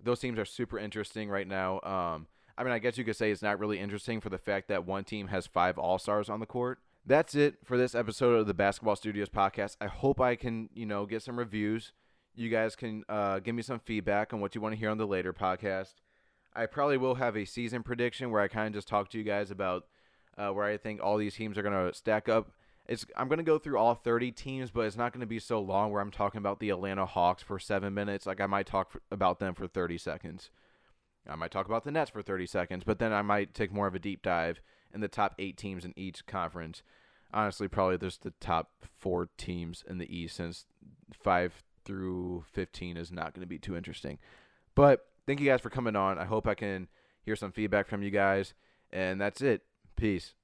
those 0.00 0.20
teams 0.20 0.38
are 0.38 0.44
super 0.44 0.78
interesting 0.78 1.28
right 1.28 1.46
now. 1.46 1.80
Um, 1.80 2.28
I 2.56 2.62
mean, 2.62 2.72
I 2.72 2.78
guess 2.78 2.96
you 2.96 3.04
could 3.04 3.16
say 3.16 3.32
it's 3.32 3.42
not 3.42 3.58
really 3.58 3.80
interesting 3.80 4.20
for 4.20 4.28
the 4.28 4.38
fact 4.38 4.68
that 4.68 4.86
one 4.86 5.02
team 5.04 5.28
has 5.28 5.46
five 5.46 5.78
All 5.78 5.98
Stars 5.98 6.28
on 6.28 6.38
the 6.38 6.46
court. 6.46 6.78
That's 7.04 7.34
it 7.34 7.56
for 7.64 7.76
this 7.76 7.96
episode 7.96 8.34
of 8.34 8.46
the 8.46 8.54
Basketball 8.54 8.94
Studios 8.94 9.28
podcast. 9.28 9.76
I 9.80 9.88
hope 9.88 10.20
I 10.20 10.36
can, 10.36 10.68
you 10.72 10.86
know, 10.86 11.04
get 11.04 11.22
some 11.22 11.36
reviews. 11.36 11.90
You 12.36 12.48
guys 12.48 12.76
can 12.76 13.02
uh, 13.08 13.40
give 13.40 13.56
me 13.56 13.62
some 13.62 13.80
feedback 13.80 14.32
on 14.32 14.40
what 14.40 14.54
you 14.54 14.60
want 14.60 14.74
to 14.74 14.78
hear 14.78 14.88
on 14.88 14.98
the 14.98 15.06
later 15.06 15.32
podcast. 15.32 15.94
I 16.54 16.66
probably 16.66 16.98
will 16.98 17.16
have 17.16 17.36
a 17.36 17.44
season 17.44 17.82
prediction 17.82 18.30
where 18.30 18.40
I 18.40 18.46
kind 18.46 18.68
of 18.68 18.74
just 18.74 18.86
talk 18.86 19.08
to 19.10 19.18
you 19.18 19.24
guys 19.24 19.50
about 19.50 19.86
uh, 20.38 20.50
where 20.50 20.64
I 20.64 20.76
think 20.76 21.02
all 21.02 21.16
these 21.16 21.34
teams 21.34 21.58
are 21.58 21.62
going 21.62 21.74
to 21.74 21.92
stack 21.92 22.28
up. 22.28 22.52
It's 22.86 23.04
I'm 23.16 23.26
going 23.26 23.38
to 23.38 23.44
go 23.44 23.58
through 23.58 23.78
all 23.78 23.96
30 23.96 24.30
teams, 24.30 24.70
but 24.70 24.82
it's 24.82 24.96
not 24.96 25.12
going 25.12 25.22
to 25.22 25.26
be 25.26 25.40
so 25.40 25.60
long 25.60 25.90
where 25.90 26.00
I'm 26.00 26.10
talking 26.12 26.38
about 26.38 26.60
the 26.60 26.70
Atlanta 26.70 27.04
Hawks 27.04 27.42
for 27.42 27.58
seven 27.58 27.94
minutes. 27.94 28.26
Like 28.26 28.40
I 28.40 28.46
might 28.46 28.66
talk 28.66 28.92
about 29.10 29.40
them 29.40 29.54
for 29.54 29.66
30 29.66 29.98
seconds. 29.98 30.50
I 31.28 31.34
might 31.34 31.50
talk 31.50 31.66
about 31.66 31.82
the 31.82 31.90
Nets 31.90 32.10
for 32.10 32.22
30 32.22 32.46
seconds, 32.46 32.84
but 32.84 33.00
then 33.00 33.12
I 33.12 33.22
might 33.22 33.54
take 33.54 33.72
more 33.72 33.88
of 33.88 33.94
a 33.96 34.00
deep 34.00 34.22
dive 34.22 34.60
in 34.94 35.00
the 35.00 35.08
top 35.08 35.34
eight 35.38 35.56
teams 35.56 35.84
in 35.84 35.92
each 35.96 36.26
conference. 36.26 36.82
Honestly, 37.32 37.68
probably 37.68 37.98
just 37.98 38.22
the 38.22 38.32
top 38.40 38.70
four 38.98 39.28
teams 39.38 39.84
in 39.88 39.98
the 39.98 40.14
East, 40.14 40.36
since 40.36 40.66
five 41.12 41.62
through 41.84 42.44
15 42.52 42.96
is 42.96 43.10
not 43.10 43.34
going 43.34 43.40
to 43.40 43.48
be 43.48 43.58
too 43.58 43.76
interesting. 43.76 44.18
But 44.74 45.06
thank 45.26 45.40
you 45.40 45.46
guys 45.46 45.60
for 45.60 45.70
coming 45.70 45.96
on. 45.96 46.18
I 46.18 46.24
hope 46.24 46.46
I 46.46 46.54
can 46.54 46.88
hear 47.24 47.36
some 47.36 47.52
feedback 47.52 47.88
from 47.88 48.02
you 48.02 48.10
guys. 48.10 48.54
And 48.92 49.20
that's 49.20 49.40
it. 49.40 49.62
Peace. 49.96 50.34